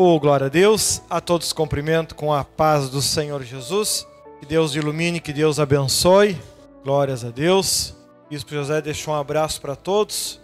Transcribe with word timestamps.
Oh, 0.00 0.20
glória 0.20 0.46
a 0.46 0.48
Deus, 0.48 1.02
a 1.10 1.20
todos 1.20 1.52
cumprimento 1.52 2.14
com 2.14 2.32
a 2.32 2.44
paz 2.44 2.88
do 2.88 3.02
Senhor 3.02 3.42
Jesus. 3.42 4.06
Que 4.38 4.46
Deus 4.46 4.76
ilumine, 4.76 5.18
que 5.18 5.32
Deus 5.32 5.58
abençoe. 5.58 6.40
Glórias 6.84 7.24
a 7.24 7.30
Deus. 7.30 7.96
Bispo 8.30 8.52
José 8.52 8.80
deixou 8.80 9.12
um 9.12 9.16
abraço 9.16 9.60
para 9.60 9.74
todos. 9.74 10.40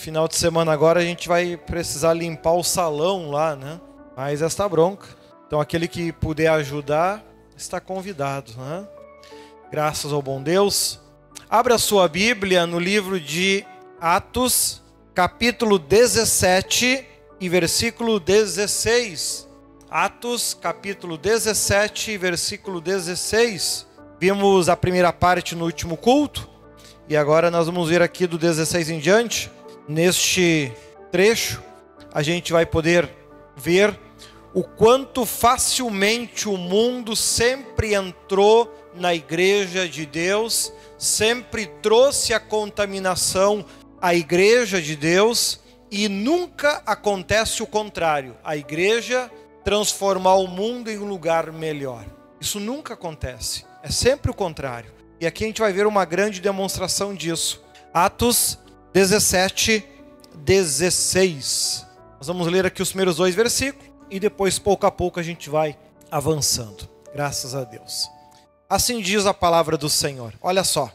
Final 0.00 0.26
de 0.26 0.36
semana 0.36 0.72
agora 0.72 1.00
a 1.00 1.02
gente 1.02 1.28
vai 1.28 1.54
precisar 1.54 2.14
limpar 2.14 2.54
o 2.54 2.64
salão 2.64 3.30
lá, 3.30 3.54
né? 3.54 3.78
Mas 4.16 4.40
esta 4.40 4.66
bronca. 4.66 5.06
Então 5.46 5.60
aquele 5.60 5.86
que 5.86 6.10
puder 6.10 6.48
ajudar 6.48 7.22
está 7.54 7.82
convidado, 7.82 8.52
né? 8.56 8.88
Graças 9.70 10.14
ao 10.14 10.22
bom 10.22 10.42
Deus. 10.42 10.98
Abra 11.50 11.76
sua 11.76 12.08
Bíblia 12.08 12.66
no 12.66 12.78
livro 12.78 13.20
de 13.20 13.66
Atos, 14.00 14.80
capítulo 15.14 15.78
17 15.78 17.12
e 17.40 17.48
versículo 17.48 18.20
16. 18.20 19.48
Atos, 19.90 20.56
capítulo 20.60 21.16
17, 21.16 22.16
versículo 22.16 22.80
16. 22.80 23.86
Vimos 24.18 24.68
a 24.68 24.76
primeira 24.76 25.12
parte 25.12 25.54
no 25.54 25.64
último 25.64 25.96
culto 25.96 26.48
e 27.08 27.16
agora 27.16 27.50
nós 27.50 27.66
vamos 27.66 27.88
ver 27.88 28.02
aqui 28.02 28.26
do 28.26 28.38
16 28.38 28.90
em 28.90 28.98
diante. 28.98 29.50
Neste 29.86 30.72
trecho, 31.12 31.62
a 32.12 32.22
gente 32.22 32.52
vai 32.52 32.64
poder 32.64 33.08
ver 33.56 33.98
o 34.52 34.62
quanto 34.62 35.26
facilmente 35.26 36.48
o 36.48 36.56
mundo 36.56 37.14
sempre 37.16 37.94
entrou 37.94 38.72
na 38.94 39.12
igreja 39.12 39.88
de 39.88 40.06
Deus, 40.06 40.72
sempre 40.96 41.66
trouxe 41.82 42.32
a 42.32 42.38
contaminação 42.38 43.64
à 44.00 44.14
igreja 44.14 44.80
de 44.80 44.94
Deus 44.94 45.63
e 45.90 46.08
nunca 46.08 46.82
acontece 46.86 47.62
o 47.62 47.66
contrário. 47.66 48.36
A 48.42 48.56
igreja 48.56 49.30
transformar 49.64 50.34
o 50.34 50.46
mundo 50.46 50.90
em 50.90 50.98
um 50.98 51.06
lugar 51.06 51.50
melhor. 51.52 52.04
Isso 52.40 52.60
nunca 52.60 52.94
acontece. 52.94 53.64
É 53.82 53.90
sempre 53.90 54.30
o 54.30 54.34
contrário. 54.34 54.92
E 55.20 55.26
aqui 55.26 55.44
a 55.44 55.46
gente 55.46 55.60
vai 55.60 55.72
ver 55.72 55.86
uma 55.86 56.04
grande 56.04 56.40
demonstração 56.40 57.14
disso. 57.14 57.62
Atos 57.92 58.58
17, 58.92 59.84
16. 60.34 61.86
Nós 62.18 62.26
vamos 62.26 62.46
ler 62.46 62.66
aqui 62.66 62.82
os 62.82 62.90
primeiros 62.90 63.16
dois 63.16 63.34
versículos 63.34 63.88
e 64.10 64.20
depois, 64.20 64.58
pouco 64.58 64.86
a 64.86 64.90
pouco, 64.90 65.18
a 65.18 65.22
gente 65.22 65.48
vai 65.48 65.76
avançando. 66.10 66.88
Graças 67.12 67.54
a 67.54 67.64
Deus. 67.64 68.08
Assim 68.68 69.00
diz 69.00 69.26
a 69.26 69.34
palavra 69.34 69.76
do 69.76 69.88
Senhor. 69.88 70.34
Olha 70.42 70.64
só. 70.64 70.92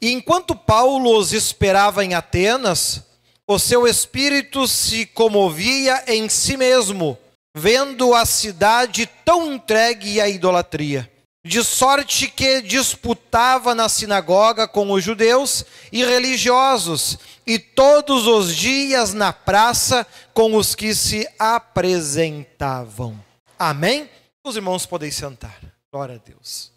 E 0.00 0.12
enquanto 0.12 0.54
Paulo 0.54 1.18
os 1.18 1.32
esperava 1.32 2.04
em 2.04 2.14
Atenas, 2.14 3.02
o 3.48 3.58
seu 3.58 3.86
espírito 3.86 4.66
se 4.66 5.06
comovia 5.06 6.02
em 6.06 6.28
si 6.28 6.56
mesmo, 6.56 7.18
vendo 7.54 8.14
a 8.14 8.24
cidade 8.24 9.06
tão 9.24 9.52
entregue 9.52 10.20
à 10.20 10.28
idolatria. 10.28 11.10
De 11.46 11.62
sorte 11.62 12.26
que 12.28 12.62
disputava 12.62 13.74
na 13.74 13.86
sinagoga 13.86 14.66
com 14.66 14.90
os 14.90 15.04
judeus 15.04 15.62
e 15.92 16.02
religiosos, 16.02 17.18
e 17.46 17.58
todos 17.58 18.26
os 18.26 18.56
dias 18.56 19.12
na 19.12 19.30
praça 19.30 20.06
com 20.32 20.56
os 20.56 20.74
que 20.74 20.94
se 20.94 21.28
apresentavam. 21.38 23.22
Amém? 23.58 24.08
Os 24.42 24.56
irmãos 24.56 24.86
podem 24.86 25.10
sentar. 25.10 25.60
Glória 25.92 26.14
a 26.14 26.18
Deus. 26.18 26.72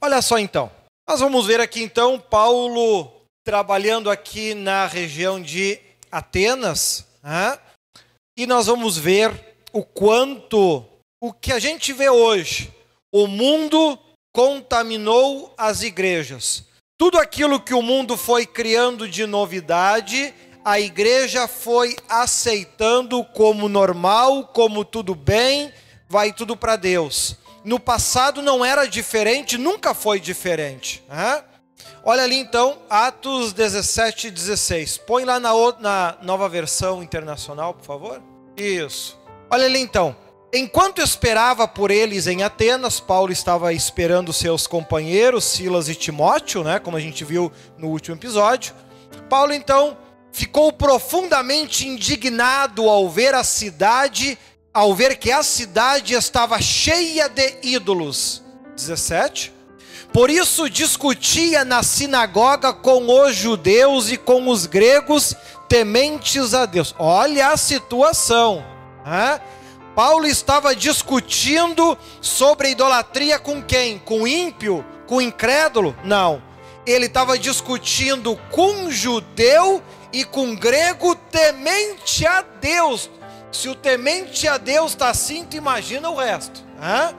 Olha 0.00 0.22
só 0.22 0.38
então. 0.38 0.70
Nós 1.06 1.20
vamos 1.20 1.46
ver 1.46 1.60
aqui 1.60 1.82
então 1.82 2.18
Paulo 2.18 3.12
trabalhando 3.44 4.10
aqui 4.10 4.54
na 4.54 4.86
região 4.86 5.40
de 5.40 5.78
Atenas, 6.10 7.06
né? 7.22 7.58
e 8.36 8.46
nós 8.46 8.66
vamos 8.66 8.96
ver 8.96 9.32
o 9.72 9.82
quanto 9.82 10.84
o 11.20 11.32
que 11.32 11.52
a 11.52 11.58
gente 11.58 11.92
vê 11.92 12.08
hoje, 12.08 12.72
o 13.12 13.26
mundo 13.26 13.98
contaminou 14.32 15.52
as 15.56 15.82
igrejas. 15.82 16.64
Tudo 16.98 17.18
aquilo 17.18 17.60
que 17.60 17.74
o 17.74 17.82
mundo 17.82 18.16
foi 18.16 18.46
criando 18.46 19.08
de 19.08 19.26
novidade, 19.26 20.32
a 20.64 20.78
igreja 20.78 21.48
foi 21.48 21.96
aceitando 22.08 23.24
como 23.24 23.68
normal, 23.68 24.46
como 24.48 24.84
tudo 24.84 25.14
bem, 25.14 25.72
vai 26.08 26.32
tudo 26.32 26.56
para 26.56 26.76
Deus. 26.76 27.36
No 27.64 27.78
passado 27.78 28.40
não 28.40 28.64
era 28.64 28.86
diferente, 28.86 29.58
nunca 29.58 29.94
foi 29.94 30.18
diferente. 30.18 31.02
Né? 31.08 31.44
Olha 32.02 32.22
ali 32.22 32.36
então, 32.36 32.78
Atos 32.88 33.52
17, 33.52 34.30
16. 34.30 34.98
Põe 34.98 35.24
lá 35.24 35.38
na, 35.38 35.52
na 35.78 36.16
nova 36.22 36.48
versão 36.48 37.02
internacional, 37.02 37.74
por 37.74 37.84
favor. 37.84 38.22
Isso. 38.56 39.18
Olha 39.50 39.66
ali 39.66 39.80
então. 39.80 40.16
Enquanto 40.52 41.00
esperava 41.00 41.68
por 41.68 41.92
eles 41.92 42.26
em 42.26 42.42
Atenas, 42.42 42.98
Paulo 42.98 43.30
estava 43.30 43.72
esperando 43.72 44.32
seus 44.32 44.66
companheiros, 44.66 45.44
Silas 45.44 45.88
e 45.88 45.94
Timóteo, 45.94 46.64
né, 46.64 46.80
como 46.80 46.96
a 46.96 47.00
gente 47.00 47.24
viu 47.24 47.52
no 47.78 47.88
último 47.88 48.16
episódio. 48.16 48.74
Paulo 49.28 49.52
então 49.52 49.96
ficou 50.32 50.72
profundamente 50.72 51.86
indignado 51.86 52.88
ao 52.88 53.08
ver 53.08 53.34
a 53.34 53.44
cidade, 53.44 54.36
ao 54.74 54.92
ver 54.92 55.18
que 55.18 55.30
a 55.30 55.42
cidade 55.42 56.14
estava 56.14 56.60
cheia 56.60 57.28
de 57.28 57.58
ídolos. 57.62 58.42
17. 58.74 59.52
Por 60.12 60.28
isso 60.28 60.68
discutia 60.68 61.64
na 61.64 61.82
sinagoga 61.82 62.72
com 62.72 63.06
os 63.22 63.34
judeus 63.34 64.10
e 64.10 64.16
com 64.16 64.48
os 64.48 64.66
gregos 64.66 65.36
tementes 65.68 66.52
a 66.52 66.66
Deus. 66.66 66.94
Olha 66.98 67.48
a 67.48 67.56
situação. 67.56 68.64
Né? 69.06 69.40
Paulo 69.94 70.26
estava 70.26 70.74
discutindo 70.74 71.96
sobre 72.20 72.70
idolatria 72.70 73.38
com 73.38 73.62
quem? 73.62 73.98
Com 73.98 74.26
ímpio? 74.26 74.84
Com 75.06 75.20
incrédulo? 75.20 75.96
Não. 76.02 76.42
Ele 76.84 77.06
estava 77.06 77.38
discutindo 77.38 78.36
com 78.50 78.90
judeu 78.90 79.80
e 80.12 80.24
com 80.24 80.56
grego 80.56 81.14
temente 81.14 82.26
a 82.26 82.42
Deus. 82.42 83.08
Se 83.52 83.68
o 83.68 83.74
temente 83.74 84.48
a 84.48 84.58
Deus 84.58 84.92
está 84.92 85.10
assim, 85.10 85.44
tu 85.44 85.56
imagina 85.56 86.08
o 86.10 86.16
resto. 86.16 86.64
Né? 86.78 87.14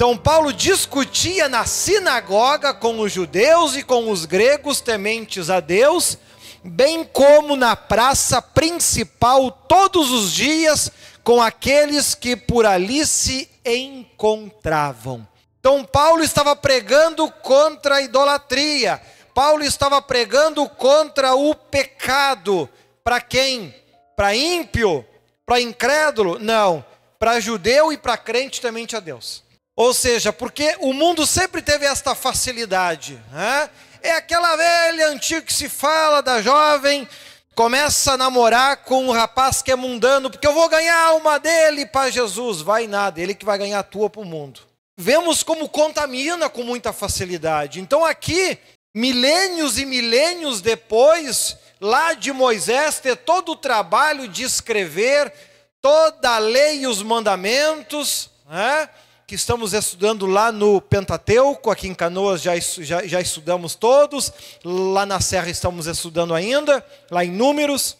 Então, 0.00 0.16
Paulo 0.16 0.50
discutia 0.50 1.46
na 1.46 1.66
sinagoga 1.66 2.72
com 2.72 3.00
os 3.00 3.12
judeus 3.12 3.76
e 3.76 3.82
com 3.82 4.10
os 4.10 4.24
gregos 4.24 4.80
tementes 4.80 5.50
a 5.50 5.60
Deus, 5.60 6.16
bem 6.64 7.04
como 7.04 7.54
na 7.54 7.76
praça 7.76 8.40
principal 8.40 9.50
todos 9.50 10.10
os 10.10 10.32
dias 10.32 10.90
com 11.22 11.42
aqueles 11.42 12.14
que 12.14 12.34
por 12.34 12.64
ali 12.64 13.06
se 13.06 13.46
encontravam. 13.62 15.28
Então, 15.58 15.84
Paulo 15.84 16.24
estava 16.24 16.56
pregando 16.56 17.30
contra 17.30 17.96
a 17.96 18.00
idolatria, 18.00 19.02
Paulo 19.34 19.62
estava 19.62 20.00
pregando 20.00 20.66
contra 20.66 21.34
o 21.34 21.54
pecado. 21.54 22.66
Para 23.04 23.20
quem? 23.20 23.74
Para 24.16 24.34
ímpio? 24.34 25.04
Para 25.44 25.60
incrédulo? 25.60 26.38
Não. 26.38 26.82
Para 27.18 27.38
judeu 27.38 27.92
e 27.92 27.98
para 27.98 28.16
crente 28.16 28.62
temente 28.62 28.96
a 28.96 29.00
Deus. 29.00 29.49
Ou 29.80 29.94
seja, 29.94 30.30
porque 30.30 30.76
o 30.80 30.92
mundo 30.92 31.26
sempre 31.26 31.62
teve 31.62 31.86
esta 31.86 32.14
facilidade. 32.14 33.18
Né? 33.32 33.70
É 34.02 34.10
aquela 34.10 34.54
velha 34.54 35.08
antiga 35.08 35.40
que 35.40 35.54
se 35.54 35.70
fala 35.70 36.20
da 36.20 36.42
jovem, 36.42 37.08
começa 37.54 38.12
a 38.12 38.16
namorar 38.18 38.84
com 38.84 39.06
um 39.06 39.10
rapaz 39.10 39.62
que 39.62 39.72
é 39.72 39.74
mundano, 39.74 40.28
porque 40.28 40.46
eu 40.46 40.52
vou 40.52 40.68
ganhar 40.68 40.94
a 40.94 41.06
alma 41.06 41.38
dele 41.38 41.86
para 41.86 42.10
Jesus. 42.10 42.60
Vai 42.60 42.86
nada, 42.86 43.22
ele 43.22 43.34
que 43.34 43.46
vai 43.46 43.56
ganhar 43.56 43.78
a 43.78 43.82
tua 43.82 44.10
para 44.10 44.20
o 44.20 44.24
mundo. 44.26 44.60
Vemos 44.98 45.42
como 45.42 45.66
contamina 45.66 46.50
com 46.50 46.62
muita 46.62 46.92
facilidade. 46.92 47.80
Então 47.80 48.04
aqui, 48.04 48.58
milênios 48.94 49.78
e 49.78 49.86
milênios 49.86 50.60
depois, 50.60 51.56
lá 51.80 52.12
de 52.12 52.34
Moisés 52.34 53.00
ter 53.00 53.16
todo 53.16 53.52
o 53.52 53.56
trabalho 53.56 54.28
de 54.28 54.42
escrever 54.42 55.32
toda 55.80 56.32
a 56.32 56.38
lei 56.38 56.80
e 56.80 56.86
os 56.86 57.02
mandamentos, 57.02 58.28
né? 58.46 58.90
Que 59.30 59.36
estamos 59.36 59.72
estudando 59.74 60.26
lá 60.26 60.50
no 60.50 60.80
Pentateuco, 60.80 61.70
aqui 61.70 61.86
em 61.86 61.94
Canoas 61.94 62.42
já, 62.42 62.58
já, 62.58 63.06
já 63.06 63.20
estudamos 63.20 63.76
todos, 63.76 64.32
lá 64.64 65.06
na 65.06 65.20
Serra 65.20 65.48
estamos 65.48 65.86
estudando 65.86 66.34
ainda, 66.34 66.84
lá 67.08 67.24
em 67.24 67.30
Números. 67.30 67.96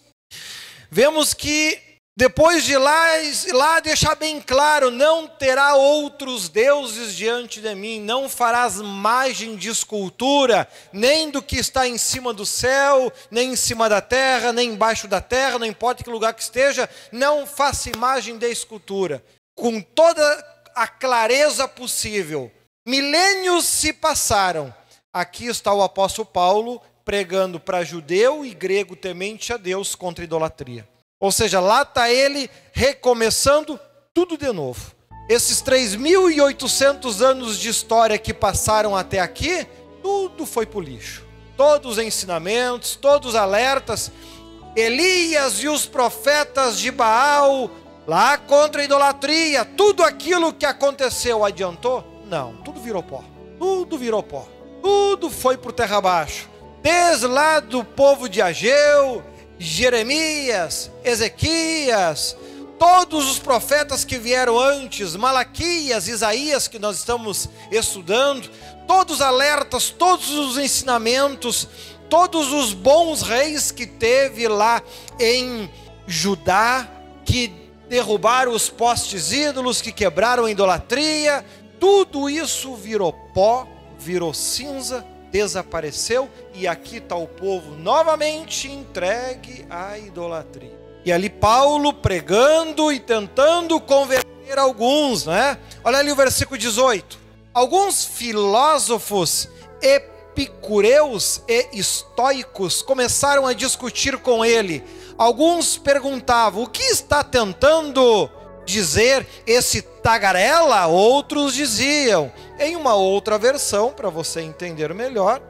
Vemos 0.90 1.32
que 1.32 1.78
depois 2.16 2.64
de 2.64 2.76
lá, 2.76 3.06
lá 3.52 3.78
deixar 3.78 4.16
bem 4.16 4.40
claro: 4.40 4.90
não 4.90 5.28
terá 5.28 5.76
outros 5.76 6.48
deuses 6.48 7.14
diante 7.14 7.60
de 7.60 7.76
mim, 7.76 8.00
não 8.00 8.28
farás 8.28 8.78
imagem 8.78 9.54
de 9.54 9.68
escultura, 9.68 10.66
nem 10.92 11.30
do 11.30 11.40
que 11.40 11.58
está 11.58 11.86
em 11.86 11.96
cima 11.96 12.34
do 12.34 12.44
céu, 12.44 13.12
nem 13.30 13.52
em 13.52 13.56
cima 13.56 13.88
da 13.88 14.00
terra, 14.00 14.52
nem 14.52 14.70
embaixo 14.70 15.06
da 15.06 15.20
terra, 15.20 15.60
não 15.60 15.66
importa 15.66 16.02
que 16.02 16.10
lugar 16.10 16.34
que 16.34 16.42
esteja, 16.42 16.90
não 17.12 17.46
faça 17.46 17.88
imagem 17.88 18.36
de 18.36 18.50
escultura. 18.50 19.24
Com 19.54 19.80
toda 19.80 20.49
a 20.74 20.86
clareza 20.86 21.66
possível. 21.68 22.50
Milênios 22.86 23.66
se 23.66 23.92
passaram. 23.92 24.74
Aqui 25.12 25.46
está 25.46 25.72
o 25.72 25.82
apóstolo 25.82 26.26
Paulo 26.26 26.80
pregando 27.04 27.58
para 27.58 27.84
judeu 27.84 28.44
e 28.44 28.54
grego 28.54 28.94
temente 28.94 29.52
a 29.52 29.56
Deus 29.56 29.94
contra 29.94 30.22
a 30.22 30.26
idolatria. 30.26 30.88
Ou 31.18 31.30
seja, 31.30 31.60
lá 31.60 31.82
está 31.82 32.10
ele 32.10 32.48
recomeçando 32.72 33.78
tudo 34.14 34.38
de 34.38 34.50
novo. 34.52 34.92
Esses 35.28 35.62
3.800 35.62 37.20
anos 37.20 37.58
de 37.58 37.68
história 37.68 38.18
que 38.18 38.32
passaram 38.32 38.96
até 38.96 39.20
aqui, 39.20 39.66
tudo 40.02 40.46
foi 40.46 40.66
para 40.66 40.78
o 40.78 40.82
lixo. 40.82 41.24
Todos 41.56 41.98
os 41.98 42.04
ensinamentos, 42.04 42.96
todos 42.96 43.30
os 43.30 43.34
alertas. 43.34 44.10
Elias 44.74 45.62
e 45.62 45.68
os 45.68 45.84
profetas 45.84 46.78
de 46.78 46.90
Baal, 46.90 47.70
lá 48.10 48.36
contra 48.36 48.82
a 48.82 48.84
idolatria, 48.84 49.64
tudo 49.64 50.02
aquilo 50.02 50.52
que 50.52 50.66
aconteceu 50.66 51.44
adiantou? 51.44 52.04
Não, 52.26 52.56
tudo 52.56 52.80
virou 52.80 53.04
pó. 53.04 53.22
Tudo 53.56 53.96
virou 53.96 54.20
pó. 54.20 54.48
Tudo 54.82 55.30
foi 55.30 55.54
o 55.54 55.72
terra 55.72 55.98
abaixo. 55.98 56.50
Desde 56.82 57.28
lá 57.28 57.60
do 57.60 57.84
povo 57.84 58.28
de 58.28 58.42
Ageu, 58.42 59.22
Jeremias, 59.60 60.90
Ezequias, 61.04 62.36
todos 62.80 63.30
os 63.30 63.38
profetas 63.38 64.04
que 64.04 64.18
vieram 64.18 64.58
antes, 64.58 65.14
Malaquias, 65.14 66.08
Isaías, 66.08 66.66
que 66.66 66.80
nós 66.80 66.96
estamos 66.96 67.48
estudando, 67.70 68.50
todos 68.88 69.16
os 69.16 69.22
alertas, 69.22 69.88
todos 69.88 70.30
os 70.30 70.58
ensinamentos, 70.58 71.68
todos 72.08 72.52
os 72.52 72.72
bons 72.72 73.22
reis 73.22 73.70
que 73.70 73.86
teve 73.86 74.48
lá 74.48 74.82
em 75.20 75.70
Judá, 76.08 76.88
que 77.24 77.69
derrubaram 77.90 78.52
os 78.52 78.70
postes 78.70 79.32
ídolos, 79.32 79.82
que 79.82 79.90
quebraram 79.90 80.44
a 80.44 80.50
idolatria, 80.50 81.44
tudo 81.80 82.30
isso 82.30 82.76
virou 82.76 83.12
pó, 83.12 83.66
virou 83.98 84.32
cinza, 84.32 85.04
desapareceu 85.32 86.30
e 86.54 86.68
aqui 86.68 86.98
está 86.98 87.16
o 87.16 87.26
povo 87.26 87.74
novamente 87.74 88.70
entregue 88.70 89.66
à 89.68 89.98
idolatria. 89.98 90.78
E 91.04 91.10
ali 91.10 91.28
Paulo 91.28 91.92
pregando 91.92 92.92
e 92.92 93.00
tentando 93.00 93.80
converter 93.80 94.56
alguns, 94.56 95.26
né? 95.26 95.58
Olha 95.82 95.98
ali 95.98 96.12
o 96.12 96.16
versículo 96.16 96.56
18. 96.56 97.18
Alguns 97.52 98.04
filósofos 98.04 99.48
epicureus 99.82 101.42
e 101.48 101.68
estoicos 101.72 102.82
começaram 102.82 103.46
a 103.46 103.52
discutir 103.52 104.16
com 104.18 104.44
ele. 104.44 104.84
Alguns 105.20 105.76
perguntavam: 105.76 106.62
"O 106.62 106.66
que 106.66 106.82
está 106.82 107.22
tentando 107.22 108.30
dizer 108.64 109.26
esse 109.46 109.82
tagarela?" 109.82 110.86
Outros 110.86 111.52
diziam: 111.52 112.32
em 112.58 112.74
uma 112.74 112.94
outra 112.94 113.36
versão, 113.36 113.92
para 113.92 114.08
você 114.08 114.40
entender 114.40 114.94
melhor, 114.94 115.42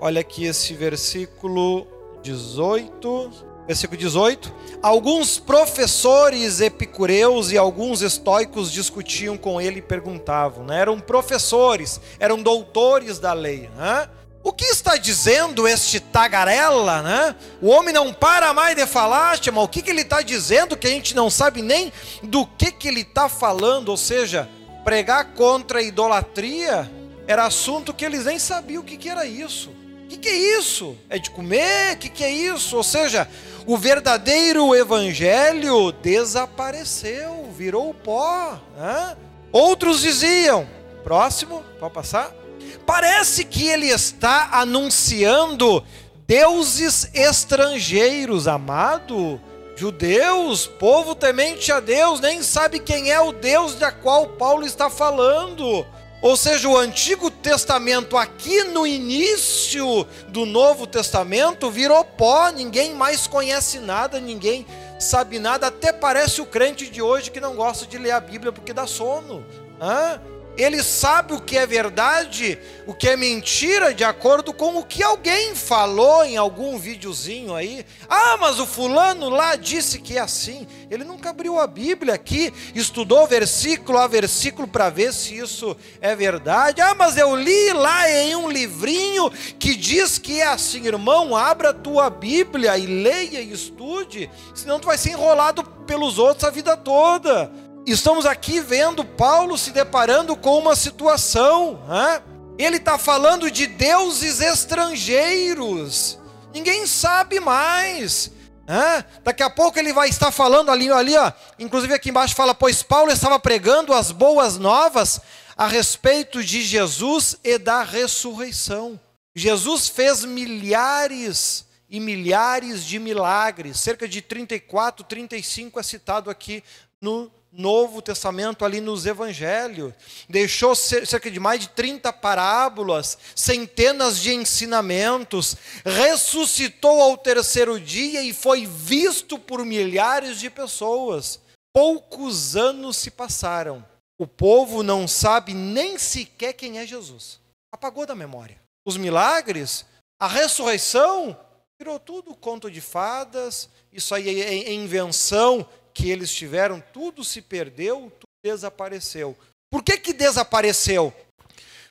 olha 0.00 0.20
aqui 0.20 0.44
esse 0.44 0.74
versículo 0.74 1.88
18. 2.22 3.30
Versículo 3.66 3.98
18. 3.98 4.54
Alguns 4.80 5.40
professores 5.40 6.60
epicureus 6.60 7.50
e 7.50 7.58
alguns 7.58 8.02
estoicos 8.02 8.70
discutiam 8.70 9.36
com 9.36 9.60
ele 9.60 9.80
e 9.80 9.82
perguntavam, 9.82 10.64
né? 10.64 10.82
eram 10.82 11.00
professores, 11.00 12.00
eram 12.20 12.40
doutores 12.40 13.18
da 13.18 13.32
lei. 13.32 13.68
Né? 13.76 14.08
O 14.46 14.52
que 14.52 14.66
está 14.66 14.96
dizendo 14.96 15.66
este 15.66 15.98
tagarela, 15.98 17.02
né? 17.02 17.34
O 17.60 17.66
homem 17.66 17.92
não 17.92 18.12
para 18.12 18.54
mais 18.54 18.76
de 18.76 18.86
falar, 18.86 19.40
mas 19.52 19.64
o 19.64 19.66
que, 19.66 19.82
que 19.82 19.90
ele 19.90 20.02
está 20.02 20.22
dizendo 20.22 20.76
que 20.76 20.86
a 20.86 20.90
gente 20.90 21.16
não 21.16 21.28
sabe 21.28 21.62
nem 21.62 21.92
do 22.22 22.46
que, 22.46 22.70
que 22.70 22.86
ele 22.86 23.00
está 23.00 23.28
falando, 23.28 23.88
ou 23.88 23.96
seja, 23.96 24.48
pregar 24.84 25.32
contra 25.32 25.80
a 25.80 25.82
idolatria 25.82 26.88
era 27.26 27.44
assunto 27.44 27.92
que 27.92 28.04
eles 28.04 28.24
nem 28.24 28.38
sabiam 28.38 28.82
o 28.82 28.84
que, 28.84 28.96
que 28.96 29.08
era 29.08 29.26
isso. 29.26 29.70
O 30.04 30.08
que, 30.10 30.16
que 30.16 30.28
é 30.28 30.58
isso? 30.60 30.96
É 31.10 31.18
de 31.18 31.28
comer? 31.28 31.94
O 31.94 31.98
que, 31.98 32.08
que 32.08 32.22
é 32.22 32.30
isso? 32.30 32.76
Ou 32.76 32.84
seja, 32.84 33.28
o 33.66 33.76
verdadeiro 33.76 34.76
evangelho 34.76 35.90
desapareceu, 35.90 37.52
virou 37.52 37.92
pó. 37.92 38.60
Né? 38.76 39.16
Outros 39.50 40.02
diziam, 40.02 40.68
próximo, 41.02 41.64
pode 41.80 41.92
passar? 41.92 42.45
Parece 42.84 43.44
que 43.44 43.66
ele 43.68 43.88
está 43.88 44.50
anunciando 44.52 45.82
deuses 46.26 47.08
estrangeiros, 47.14 48.48
amado 48.48 49.40
Judeus, 49.76 50.66
povo 50.66 51.14
temente 51.14 51.70
a 51.70 51.80
Deus, 51.80 52.18
nem 52.18 52.42
sabe 52.42 52.80
quem 52.80 53.12
é 53.12 53.20
o 53.20 53.30
Deus 53.30 53.74
da 53.74 53.92
qual 53.92 54.26
Paulo 54.28 54.64
está 54.64 54.88
falando. 54.88 55.84
Ou 56.22 56.34
seja, 56.34 56.66
o 56.66 56.78
Antigo 56.78 57.30
Testamento, 57.30 58.16
aqui 58.16 58.64
no 58.64 58.86
início 58.86 60.06
do 60.28 60.46
Novo 60.46 60.86
Testamento, 60.86 61.70
virou 61.70 62.02
pó, 62.02 62.48
ninguém 62.48 62.94
mais 62.94 63.26
conhece 63.26 63.78
nada, 63.78 64.18
ninguém 64.18 64.66
sabe 64.98 65.38
nada, 65.38 65.66
até 65.66 65.92
parece 65.92 66.40
o 66.40 66.46
crente 66.46 66.88
de 66.88 67.02
hoje 67.02 67.30
que 67.30 67.38
não 67.38 67.54
gosta 67.54 67.84
de 67.84 67.98
ler 67.98 68.12
a 68.12 68.20
Bíblia 68.20 68.50
porque 68.50 68.72
dá 68.72 68.86
sono. 68.86 69.44
Hã? 69.78 70.18
Ele 70.56 70.82
sabe 70.82 71.34
o 71.34 71.40
que 71.40 71.58
é 71.58 71.66
verdade, 71.66 72.58
o 72.86 72.94
que 72.94 73.08
é 73.08 73.16
mentira, 73.16 73.92
de 73.92 74.04
acordo 74.04 74.54
com 74.54 74.78
o 74.78 74.84
que 74.84 75.02
alguém 75.02 75.54
falou 75.54 76.24
em 76.24 76.36
algum 76.36 76.78
videozinho 76.78 77.54
aí. 77.54 77.84
Ah, 78.08 78.38
mas 78.40 78.58
o 78.58 78.66
fulano 78.66 79.28
lá 79.28 79.56
disse 79.56 79.98
que 79.98 80.16
é 80.16 80.20
assim. 80.20 80.66
Ele 80.90 81.04
nunca 81.04 81.30
abriu 81.30 81.58
a 81.58 81.66
Bíblia 81.66 82.14
aqui, 82.14 82.52
estudou 82.74 83.26
versículo 83.26 83.98
a 83.98 84.06
versículo 84.06 84.66
para 84.66 84.88
ver 84.88 85.12
se 85.12 85.36
isso 85.36 85.76
é 86.00 86.16
verdade. 86.16 86.80
Ah, 86.80 86.94
mas 86.94 87.18
eu 87.18 87.36
li 87.36 87.72
lá 87.74 88.10
em 88.10 88.34
um 88.36 88.48
livrinho 88.48 89.30
que 89.58 89.74
diz 89.74 90.16
que 90.18 90.40
é 90.40 90.46
assim. 90.46 90.86
Irmão, 90.86 91.36
abra 91.36 91.70
a 91.70 91.74
tua 91.74 92.08
Bíblia 92.08 92.78
e 92.78 92.86
leia 92.86 93.40
e 93.40 93.52
estude, 93.52 94.30
senão 94.54 94.80
tu 94.80 94.86
vai 94.86 94.96
ser 94.96 95.10
enrolado 95.10 95.62
pelos 95.86 96.18
outros 96.18 96.44
a 96.44 96.50
vida 96.50 96.76
toda 96.76 97.65
estamos 97.92 98.26
aqui 98.26 98.60
vendo 98.60 99.04
Paulo 99.04 99.56
se 99.56 99.70
deparando 99.70 100.36
com 100.36 100.58
uma 100.58 100.74
situação. 100.74 101.80
Né? 101.86 102.22
Ele 102.58 102.78
está 102.78 102.98
falando 102.98 103.50
de 103.50 103.66
deuses 103.66 104.40
estrangeiros. 104.40 106.18
Ninguém 106.52 106.86
sabe 106.86 107.38
mais. 107.38 108.32
Né? 108.66 109.04
Daqui 109.22 109.42
a 109.42 109.50
pouco 109.50 109.78
ele 109.78 109.92
vai 109.92 110.08
estar 110.08 110.32
falando 110.32 110.70
ali, 110.70 110.90
ali, 110.90 111.16
ó. 111.16 111.32
Inclusive 111.58 111.94
aqui 111.94 112.10
embaixo 112.10 112.34
fala: 112.34 112.54
pois 112.54 112.82
Paulo 112.82 113.12
estava 113.12 113.38
pregando 113.38 113.92
as 113.92 114.10
boas 114.10 114.58
novas 114.58 115.20
a 115.56 115.68
respeito 115.68 116.42
de 116.42 116.62
Jesus 116.62 117.36
e 117.44 117.56
da 117.56 117.82
ressurreição. 117.82 118.98
Jesus 119.34 119.88
fez 119.88 120.24
milhares 120.24 121.66
e 121.88 122.00
milhares 122.00 122.84
de 122.84 122.98
milagres, 122.98 123.78
cerca 123.78 124.08
de 124.08 124.20
34, 124.20 125.04
35 125.04 125.78
é 125.78 125.82
citado 125.82 126.28
aqui 126.28 126.64
no 127.00 127.30
Novo 127.56 128.02
Testamento 128.02 128.64
ali 128.64 128.80
nos 128.80 129.06
Evangelhos. 129.06 129.94
Deixou 130.28 130.74
cerca 130.74 131.30
de 131.30 131.40
mais 131.40 131.60
de 131.60 131.68
30 131.70 132.12
parábolas, 132.12 133.16
centenas 133.34 134.20
de 134.20 134.34
ensinamentos, 134.34 135.56
ressuscitou 135.84 137.00
ao 137.00 137.16
terceiro 137.16 137.80
dia 137.80 138.22
e 138.22 138.32
foi 138.32 138.66
visto 138.66 139.38
por 139.38 139.64
milhares 139.64 140.38
de 140.38 140.50
pessoas. 140.50 141.40
Poucos 141.72 142.56
anos 142.56 142.96
se 142.96 143.10
passaram. 143.10 143.84
O 144.18 144.26
povo 144.26 144.82
não 144.82 145.06
sabe 145.06 145.52
nem 145.52 145.98
sequer 145.98 146.52
quem 146.52 146.78
é 146.78 146.86
Jesus. 146.86 147.38
Apagou 147.72 148.06
da 148.06 148.14
memória. 148.14 148.60
Os 148.84 148.96
milagres, 148.96 149.84
a 150.18 150.26
ressurreição, 150.26 151.36
virou 151.78 151.98
tudo 151.98 152.34
conto 152.34 152.70
de 152.70 152.80
fadas, 152.80 153.68
isso 153.92 154.14
aí 154.14 154.40
é 154.42 154.72
invenção 154.72 155.66
que 155.96 156.10
eles 156.10 156.30
tiveram, 156.30 156.82
tudo 156.92 157.24
se 157.24 157.40
perdeu, 157.40 158.12
tudo 158.20 158.28
desapareceu. 158.44 159.34
Por 159.70 159.82
que, 159.82 159.96
que 159.96 160.12
desapareceu? 160.12 161.10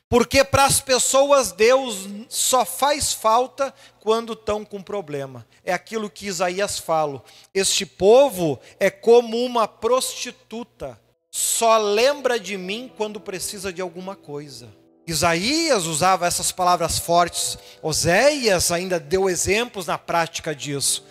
Porque 0.08 0.44
para 0.44 0.64
as 0.64 0.80
pessoas 0.80 1.50
Deus 1.50 2.06
só 2.28 2.64
faz 2.64 3.12
falta 3.12 3.74
quando 3.98 4.34
estão 4.34 4.64
com 4.64 4.80
problema. 4.80 5.44
É 5.64 5.72
aquilo 5.72 6.08
que 6.08 6.28
Isaías 6.28 6.78
fala. 6.78 7.20
Este 7.52 7.84
povo 7.84 8.60
é 8.78 8.90
como 8.90 9.44
uma 9.44 9.66
prostituta, 9.66 10.96
só 11.28 11.76
lembra 11.76 12.38
de 12.38 12.56
mim 12.56 12.88
quando 12.96 13.18
precisa 13.18 13.72
de 13.72 13.82
alguma 13.82 14.14
coisa. 14.14 14.72
Isaías 15.04 15.84
usava 15.86 16.28
essas 16.28 16.52
palavras 16.52 16.98
fortes, 16.98 17.58
Oséias 17.82 18.70
ainda 18.70 19.00
deu 19.00 19.28
exemplos 19.28 19.86
na 19.86 19.98
prática 19.98 20.54
disso. 20.54 21.04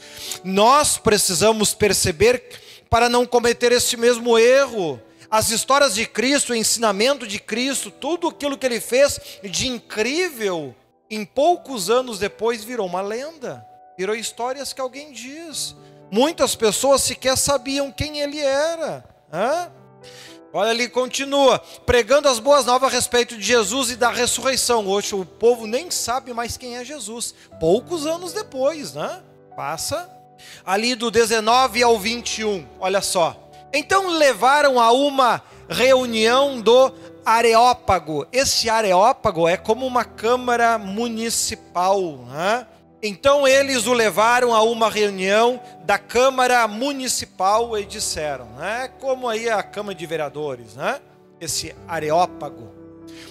Nós 0.46 0.98
precisamos 0.98 1.74
perceber 1.74 2.65
para 2.96 3.10
não 3.10 3.26
cometer 3.26 3.74
esse 3.74 3.98
mesmo 3.98 4.40
erro. 4.40 5.02
As 5.30 5.50
histórias 5.50 5.96
de 5.96 6.06
Cristo, 6.06 6.54
o 6.54 6.56
ensinamento 6.56 7.28
de 7.28 7.40
Cristo, 7.40 7.92
tudo 7.92 8.30
aquilo 8.30 8.58
que 8.58 8.66
ele 8.66 8.80
fez 8.80 9.20
de 9.44 9.68
incrível, 9.68 10.74
em 11.10 11.26
poucos 11.26 11.90
anos 11.90 12.20
depois 12.20 12.64
virou 12.64 12.88
uma 12.88 13.02
lenda, 13.02 13.68
virou 13.98 14.16
histórias 14.16 14.72
que 14.72 14.80
alguém 14.80 15.12
diz. 15.12 15.76
Muitas 16.10 16.56
pessoas 16.56 17.02
sequer 17.02 17.38
sabiam 17.38 17.92
quem 17.92 18.22
ele 18.22 18.40
era. 18.40 19.04
Hã? 19.30 19.70
Olha 20.54 20.70
ali, 20.70 20.88
continua, 20.88 21.60
pregando 21.86 22.30
as 22.30 22.40
boas 22.40 22.66
novas 22.66 22.94
a 22.94 22.96
respeito 22.96 23.36
de 23.36 23.44
Jesus 23.44 23.92
e 23.92 23.98
da 23.98 24.10
ressurreição. 24.10 24.88
Hoje 24.88 25.14
o 25.14 25.26
povo 25.26 25.68
nem 25.68 25.92
sabe 25.92 26.34
mais 26.34 26.56
quem 26.56 26.78
é 26.78 26.86
Jesus. 26.86 27.36
Poucos 27.60 28.08
anos 28.08 28.32
depois, 28.32 28.94
né? 28.94 29.22
Passa 29.54 30.15
ali 30.66 30.96
do 30.96 31.12
19 31.12 31.84
ao 31.84 31.98
21. 31.98 32.66
Olha 32.80 33.02
só. 33.02 33.36
Então 33.74 34.08
levaram 34.08 34.80
a 34.80 34.92
uma 34.92 35.42
reunião 35.70 36.62
do 36.62 36.94
Areópago. 37.26 38.26
Esse 38.32 38.70
Areópago 38.70 39.48
é 39.48 39.58
como 39.58 39.86
uma 39.86 40.06
câmara 40.06 40.78
municipal. 40.78 42.20
Né? 42.28 42.68
Então 43.02 43.48
eles 43.48 43.86
o 43.86 43.94
levaram 43.94 44.54
a 44.54 44.64
uma 44.64 44.90
reunião 44.90 45.62
da 45.84 46.00
Câmara 46.00 46.68
Municipal 46.68 47.78
e 47.78 47.86
disseram, 47.86 48.46
né? 48.58 48.90
Como 49.00 49.30
aí 49.30 49.48
a 49.48 49.62
Câmara 49.62 49.94
de 49.94 50.06
Vereadores, 50.06 50.76
né? 50.76 51.00
Esse 51.40 51.76
Areópago. 51.88 52.74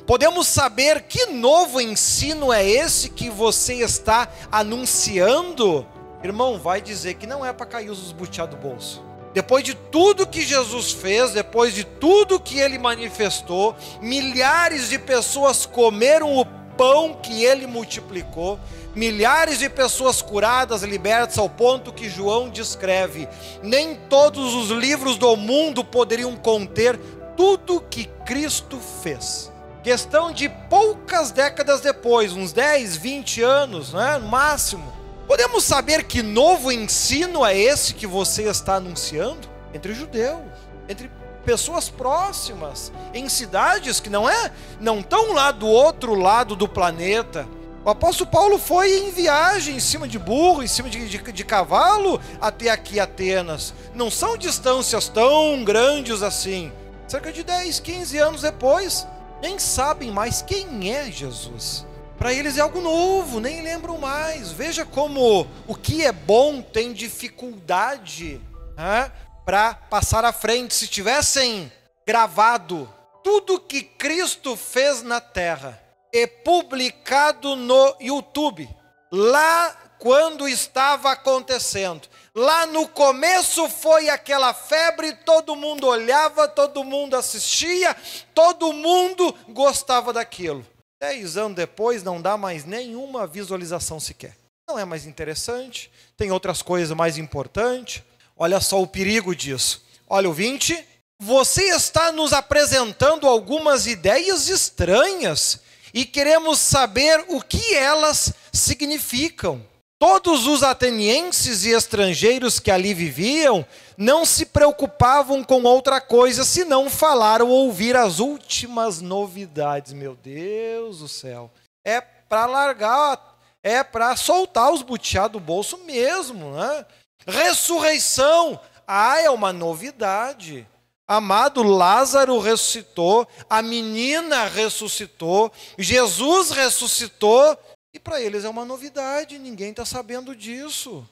Podemos 0.07 0.47
saber 0.47 1.03
que 1.03 1.27
novo 1.27 1.81
ensino 1.81 2.53
é 2.53 2.65
esse 2.65 3.09
que 3.09 3.31
você 3.31 3.75
está 3.75 4.29
anunciando? 4.53 5.87
Irmão, 6.25 6.59
vai 6.59 6.81
dizer 6.81 7.15
que 7.15 7.27
não 7.27 7.45
é 7.45 7.53
para 7.53 7.67
cair 7.67 7.91
os 7.91 8.11
buteados 8.11 8.57
do 8.57 8.63
bolso. 8.63 9.05
Depois 9.35 9.63
de 9.63 9.75
tudo 9.75 10.27
que 10.27 10.41
Jesus 10.41 10.91
fez, 10.91 11.33
depois 11.33 11.75
de 11.75 11.85
tudo 11.85 12.41
que 12.41 12.59
ele 12.59 12.79
manifestou, 12.79 13.77
milhares 14.01 14.89
de 14.89 14.99
pessoas 14.99 15.67
comeram 15.67 16.35
o 16.35 16.47
pão 16.79 17.13
que 17.15 17.45
ele 17.45 17.67
multiplicou, 17.67 18.59
milhares 18.95 19.59
de 19.59 19.69
pessoas 19.69 20.23
curadas, 20.23 20.83
libertas, 20.83 21.37
ao 21.37 21.51
ponto 21.51 21.93
que 21.93 22.09
João 22.09 22.49
descreve: 22.49 23.29
nem 23.63 23.95
todos 23.95 24.55
os 24.55 24.71
livros 24.71 25.19
do 25.19 25.37
mundo 25.37 25.85
poderiam 25.85 26.35
conter 26.37 26.99
tudo 27.37 27.85
que 27.91 28.07
Cristo 28.25 28.81
fez. 29.03 29.53
Questão 29.83 30.33
de 30.33 30.49
poucas 30.49 31.31
décadas 31.31 31.83
depois, 31.83 32.33
uns 32.33 32.55
10, 32.55 32.97
20 32.97 33.43
anos, 33.43 33.93
né, 33.93 34.17
no 34.17 34.29
máximo, 34.29 35.04
podemos 35.27 35.65
saber 35.65 36.05
que 36.05 36.23
novo 36.23 36.71
ensino 36.71 37.45
é 37.45 37.57
esse 37.57 37.95
que 37.95 38.07
você 38.07 38.45
está 38.45 38.77
anunciando 38.77 39.49
entre 39.73 39.95
judeus, 39.95 40.41
entre 40.89 41.11
pessoas 41.45 41.89
próximas, 41.89 42.93
em 43.13 43.29
cidades 43.29 44.01
que 44.01 44.11
não 44.11 44.29
é, 44.29 44.51
não 44.81 45.01
estão 45.01 45.33
lá 45.33 45.51
do 45.53 45.67
outro 45.67 46.15
lado 46.15 46.57
do 46.57 46.69
planeta. 46.69 47.47
O 47.85 47.91
apóstolo 47.91 48.31
Paulo 48.31 48.59
foi 48.59 48.97
em 48.97 49.11
viagem 49.11 49.77
em 49.77 49.81
cima 49.81 50.09
de 50.09 50.19
burro, 50.19 50.63
em 50.63 50.67
cima 50.67 50.89
de, 50.89 51.07
de, 51.07 51.19
de 51.19 51.45
cavalo 51.45 52.19
até 52.41 52.71
aqui 52.71 52.99
Atenas. 52.99 53.75
Não 53.95 54.11
são 54.11 54.39
distâncias 54.39 55.09
tão 55.09 55.63
grandes 55.65 56.23
assim. 56.23 56.73
Cerca 57.07 57.31
de 57.31 57.43
10, 57.43 57.81
15 57.81 58.19
anos 58.19 58.41
depois, 58.41 59.07
nem 59.43 59.59
sabem 59.59 60.11
mais 60.11 60.41
quem 60.41 60.91
é 60.95 61.11
Jesus. 61.11 61.87
Para 62.19 62.33
eles 62.33 62.57
é 62.57 62.61
algo 62.61 62.81
novo, 62.81 63.41
nem 63.41 63.63
lembram 63.63 63.99
mais. 63.99 64.51
Veja 64.53 64.85
como 64.85 65.47
o 65.67 65.75
que 65.75 66.05
é 66.05 66.13
bom 66.13 66.63
tem 66.63 66.93
dificuldade. 66.93 68.41
Né? 68.77 69.11
para 69.45 69.75
passar 69.75 70.25
à 70.25 70.33
frente. 70.33 70.75
Se 70.75 70.89
tivessem 70.89 71.71
gravado 72.07 72.93
tudo 73.23 73.61
que 73.61 73.83
Cristo 73.83 74.57
fez 74.57 75.03
na 75.03 75.21
terra 75.21 75.81
e 76.13 76.27
publicado 76.27 77.57
no 77.57 77.97
YouTube, 78.01 78.69
lá 79.11 79.77
quando 79.99 80.49
estava 80.49 81.13
acontecendo. 81.13 82.09
Lá 82.35 82.67
no 82.67 82.89
começo 82.89 83.69
foi 83.69 84.09
aquela 84.09 84.53
febre, 84.53 85.15
todo 85.25 85.57
mundo 85.57 85.87
olhava, 85.87 86.49
todo 86.49 86.85
mundo 86.85 87.17
assistia, 87.17 87.97
todo 88.35 88.73
mundo 88.73 89.35
gostava 89.49 90.13
daquilo. 90.13 90.67
Dez 91.07 91.37
anos 91.37 91.55
depois 91.55 92.03
não 92.03 92.19
dá 92.19 92.35
mais 92.39 92.65
nenhuma 92.65 93.27
visualização 93.27 94.01
sequer. 94.01 94.35
Não 94.67 94.79
é 94.79 94.87
mais 94.87 95.05
interessante, 95.05 95.91
tem 96.17 96.31
outras 96.31 96.63
coisas 96.63 96.97
mais 96.97 97.19
importantes. 97.19 98.03
Olha 98.35 98.59
só 98.59 98.81
o 98.81 98.87
perigo 98.87 99.37
disso. 99.37 99.85
Olha 100.09 100.31
o 100.31 100.33
20. 100.33 100.83
Você 101.21 101.65
está 101.65 102.11
nos 102.11 102.33
apresentando 102.33 103.29
algumas 103.29 103.87
ideias 103.87 104.49
estranhas 104.49 105.61
e 105.93 106.07
queremos 106.07 106.59
saber 106.59 107.23
o 107.29 107.43
que 107.43 107.75
elas 107.75 108.33
significam. 108.51 109.63
Todos 110.07 110.47
os 110.47 110.63
atenienses 110.63 111.65
e 111.65 111.71
estrangeiros 111.71 112.61
que 112.61 112.71
ali 112.71 112.93
viviam 112.93 113.65
não 113.97 114.27
se 114.27 114.45
preocupavam 114.45 115.43
com 115.43 115.63
outra 115.63 115.99
coisa 115.99 116.45
senão 116.45 116.91
falar 116.91 117.41
ou 117.41 117.49
ouvir 117.49 117.97
as 117.97 118.19
últimas 118.19 119.01
novidades. 119.01 119.95
Meu 119.95 120.15
Deus 120.15 120.99
do 120.99 121.09
céu. 121.09 121.51
É 121.83 122.03
para 122.03 122.45
largar, 122.45 123.39
é 123.63 123.83
para 123.83 124.15
soltar 124.15 124.71
os 124.75 124.83
butiá 124.83 125.27
do 125.27 125.41
bolso 125.41 125.79
mesmo, 125.87 126.51
né? 126.51 126.85
Ressurreição. 127.27 128.61
Ah, 128.87 129.23
é 129.23 129.31
uma 129.31 129.55
novidade. 129.55 130.69
Amado 131.09 131.63
Lázaro 131.63 132.39
ressuscitou, 132.41 133.27
a 133.49 133.63
menina 133.63 134.45
ressuscitou, 134.45 135.51
Jesus 135.79 136.51
ressuscitou, 136.51 137.59
e 137.95 137.99
para 138.01 138.21
eles 138.21 138.45
é 138.45 138.49
uma 138.49 138.65
novidade, 138.65 139.39
ninguém 139.39 139.71
está 139.71 139.85
sabendo 139.85 140.35
disso. 140.35 141.09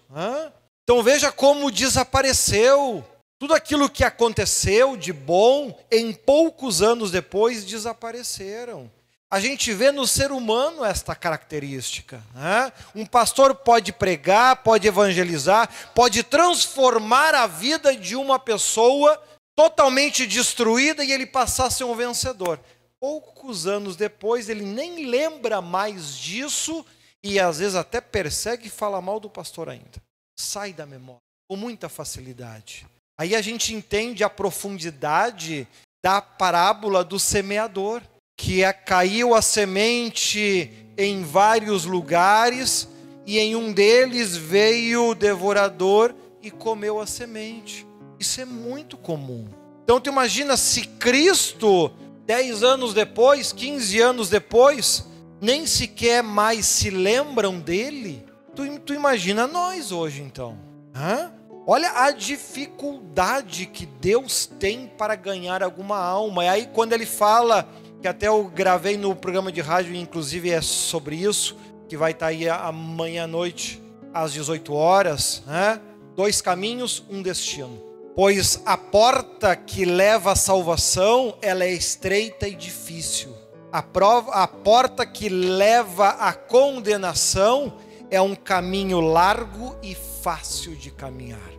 Então 0.82 1.00
veja 1.00 1.30
como 1.30 1.70
desapareceu. 1.70 3.04
Tudo 3.38 3.54
aquilo 3.54 3.88
que 3.88 4.02
aconteceu 4.02 4.96
de 4.96 5.12
bom, 5.12 5.78
em 5.90 6.12
poucos 6.12 6.82
anos 6.82 7.12
depois, 7.12 7.64
desapareceram. 7.64 8.90
A 9.30 9.40
gente 9.40 9.72
vê 9.72 9.90
no 9.90 10.06
ser 10.06 10.32
humano 10.32 10.84
esta 10.84 11.14
característica. 11.14 12.20
Né? 12.34 12.72
Um 12.94 13.06
pastor 13.06 13.54
pode 13.54 13.92
pregar, 13.92 14.56
pode 14.56 14.86
evangelizar, 14.86 15.68
pode 15.94 16.22
transformar 16.24 17.34
a 17.34 17.46
vida 17.46 17.96
de 17.96 18.16
uma 18.16 18.38
pessoa 18.38 19.20
totalmente 19.56 20.26
destruída 20.26 21.04
e 21.04 21.12
ele 21.12 21.26
passar 21.26 21.66
a 21.66 21.70
ser 21.70 21.84
um 21.84 21.94
vencedor. 21.94 22.58
Poucos 23.02 23.66
anos 23.66 23.96
depois, 23.96 24.48
ele 24.48 24.64
nem 24.64 25.06
lembra 25.06 25.60
mais 25.60 26.14
disso 26.16 26.86
e 27.20 27.40
às 27.40 27.58
vezes 27.58 27.74
até 27.74 28.00
persegue 28.00 28.68
e 28.68 28.70
fala 28.70 29.02
mal 29.02 29.18
do 29.18 29.28
pastor 29.28 29.68
ainda. 29.68 30.00
Sai 30.38 30.72
da 30.72 30.86
memória 30.86 31.18
com 31.50 31.56
muita 31.56 31.88
facilidade. 31.88 32.86
Aí 33.18 33.34
a 33.34 33.42
gente 33.42 33.74
entende 33.74 34.22
a 34.22 34.30
profundidade 34.30 35.66
da 36.00 36.22
parábola 36.22 37.02
do 37.02 37.18
semeador 37.18 38.02
que 38.38 38.62
é, 38.62 38.72
caiu 38.72 39.34
a 39.34 39.42
semente 39.42 40.70
em 40.96 41.24
vários 41.24 41.84
lugares 41.84 42.88
e 43.26 43.40
em 43.40 43.56
um 43.56 43.72
deles 43.72 44.36
veio 44.36 45.08
o 45.08 45.14
devorador 45.16 46.14
e 46.40 46.52
comeu 46.52 47.00
a 47.00 47.06
semente. 47.08 47.84
Isso 48.20 48.40
é 48.40 48.44
muito 48.44 48.96
comum. 48.96 49.48
Então 49.82 50.00
tu 50.00 50.08
imagina 50.08 50.56
se 50.56 50.86
Cristo, 50.86 51.90
10 52.26 52.62
anos 52.62 52.94
depois, 52.94 53.52
15 53.52 54.00
anos 54.00 54.28
depois, 54.28 55.06
nem 55.40 55.66
sequer 55.66 56.22
mais 56.22 56.66
se 56.66 56.90
lembram 56.90 57.58
dele. 57.58 58.24
Tu, 58.54 58.78
tu 58.80 58.94
imagina 58.94 59.46
nós 59.46 59.90
hoje 59.92 60.22
então. 60.22 60.56
Hã? 60.94 61.32
Olha 61.66 61.90
a 61.92 62.10
dificuldade 62.10 63.66
que 63.66 63.86
Deus 63.86 64.46
tem 64.46 64.86
para 64.86 65.14
ganhar 65.14 65.62
alguma 65.62 65.98
alma. 65.98 66.44
E 66.44 66.48
aí 66.48 66.68
quando 66.72 66.92
ele 66.92 67.06
fala 67.06 67.68
que 68.00 68.08
até 68.08 68.28
eu 68.28 68.44
gravei 68.44 68.96
no 68.96 69.14
programa 69.14 69.52
de 69.52 69.60
rádio, 69.60 69.94
inclusive 69.94 70.50
é 70.50 70.60
sobre 70.60 71.16
isso, 71.16 71.56
que 71.88 71.96
vai 71.96 72.10
estar 72.10 72.26
aí 72.26 72.48
amanhã 72.48 73.24
à 73.24 73.26
noite, 73.28 73.80
às 74.12 74.32
18 74.32 74.74
horas, 74.74 75.42
né? 75.46 75.80
Dois 76.16 76.40
caminhos, 76.40 77.04
um 77.08 77.22
destino. 77.22 77.91
Pois 78.14 78.60
a 78.66 78.76
porta 78.76 79.56
que 79.56 79.86
leva 79.86 80.32
à 80.32 80.36
salvação, 80.36 81.34
ela 81.40 81.64
é 81.64 81.72
estreita 81.72 82.46
e 82.46 82.54
difícil. 82.54 83.34
A, 83.72 83.82
prova, 83.82 84.32
a 84.32 84.46
porta 84.46 85.06
que 85.06 85.30
leva 85.30 86.08
à 86.08 86.34
condenação 86.34 87.78
é 88.10 88.20
um 88.20 88.34
caminho 88.34 89.00
largo 89.00 89.74
e 89.82 89.94
fácil 89.94 90.76
de 90.76 90.90
caminhar. 90.90 91.50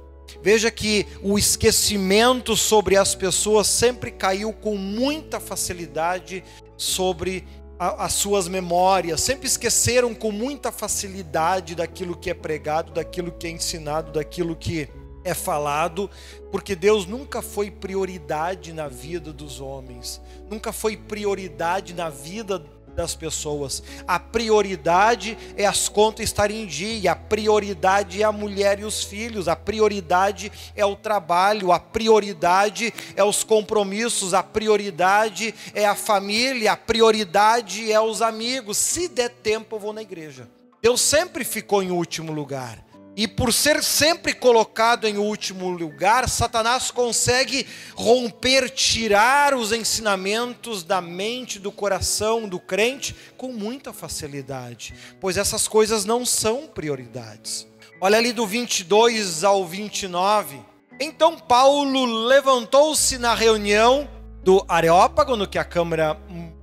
Veja 0.44 0.70
que 0.70 1.08
o 1.24 1.40
esquecimento 1.40 2.56
sobre 2.56 2.98
as 2.98 3.16
pessoas 3.16 3.66
sempre 3.66 4.12
caiu 4.12 4.54
com 4.54 4.78
muita 4.78 5.40
facilidade 5.40 6.44
sobre 6.78 7.48
a, 7.80 8.06
as 8.06 8.14
suas 8.14 8.48
memórias, 8.48 9.22
sempre 9.22 9.48
esqueceram 9.48 10.14
com 10.14 10.32
muita 10.32 10.72
facilidade 10.72 11.74
daquilo 11.74 12.16
que 12.16 12.30
é 12.30 12.34
pregado, 12.36 12.92
daquilo 12.92 13.32
que 13.32 13.48
é 13.48 13.50
ensinado, 13.50 14.12
daquilo 14.12 14.56
que 14.56 14.88
é 15.24 15.34
falado, 15.34 16.10
porque 16.52 16.76
Deus 16.76 17.06
nunca 17.06 17.42
foi 17.42 17.72
prioridade 17.72 18.74
na 18.74 18.88
vida 18.88 19.32
dos 19.32 19.60
homens, 19.60 20.22
nunca 20.50 20.72
foi 20.72 20.98
prioridade 20.98 21.94
na 21.94 22.10
vida 22.10 22.64
das 22.96 23.16
pessoas. 23.16 23.84
A 24.08 24.20
prioridade 24.20 25.38
é 25.58 25.66
as 25.66 25.90
contas 25.90 26.26
estarem 26.26 26.64
em 26.64 26.66
dia, 26.66 27.12
a 27.12 27.16
prioridade 27.16 28.22
é 28.22 28.26
a 28.26 28.32
mulher 28.32 28.80
e 28.80 28.86
os 28.86 29.04
filhos, 29.04 29.48
a 29.48 29.56
prioridade 29.56 30.52
é 30.76 30.86
o 30.86 30.96
trabalho, 30.96 31.72
a 31.72 31.80
prioridade 31.80 32.94
é 33.16 33.24
os 33.24 33.44
compromissos, 33.44 34.34
a 34.34 34.44
prioridade 34.44 35.54
é 35.74 35.86
a 35.86 35.96
família, 35.96 36.74
a 36.74 36.78
prioridade 36.78 37.92
é 37.92 38.00
os 38.00 38.22
amigos. 38.22 38.78
Se 38.78 39.08
der 39.08 39.30
tempo, 39.30 39.76
eu 39.76 39.80
vou 39.80 39.94
na 39.94 40.02
igreja. 40.02 40.48
Deus 40.82 41.02
sempre 41.02 41.44
ficou 41.44 41.82
em 41.82 41.92
último 41.92 42.32
lugar. 42.32 42.84
E 43.16 43.28
por 43.28 43.54
ser 43.54 43.84
sempre 43.84 44.34
colocado 44.34 45.08
em 45.08 45.18
último 45.18 45.70
lugar, 45.70 46.28
Satanás 46.28 46.90
consegue 46.90 47.68
romper, 47.94 48.70
tirar 48.72 49.54
os 49.54 49.72
ensinamentos 49.72 50.84
da 50.84 51.00
mente, 51.00 51.60
do 51.60 51.72
coração 51.72 52.50
do 52.50 52.60
crente 52.60 53.16
com 53.38 53.54
muita 53.54 53.94
facilidade, 53.94 54.96
pois 55.22 55.38
essas 55.38 55.68
coisas 55.68 56.06
não 56.06 56.26
são 56.26 56.66
prioridades. 56.66 57.68
Olha 58.02 58.18
ali 58.18 58.34
do 58.34 58.48
22 58.48 59.44
ao 59.44 59.64
29. 59.64 60.60
Então 61.00 61.38
Paulo 61.38 62.06
levantou-se 62.26 63.20
na 63.20 63.36
reunião 63.36 64.10
do 64.44 64.66
Areópago, 64.68 65.36
no 65.36 65.48
que 65.48 65.60
é 65.60 65.62
a 65.62 65.66
Câmara 65.66 66.20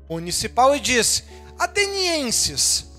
Municipal, 0.08 0.74
e 0.74 0.80
disse: 0.80 1.24
Atenienses, 1.58 2.89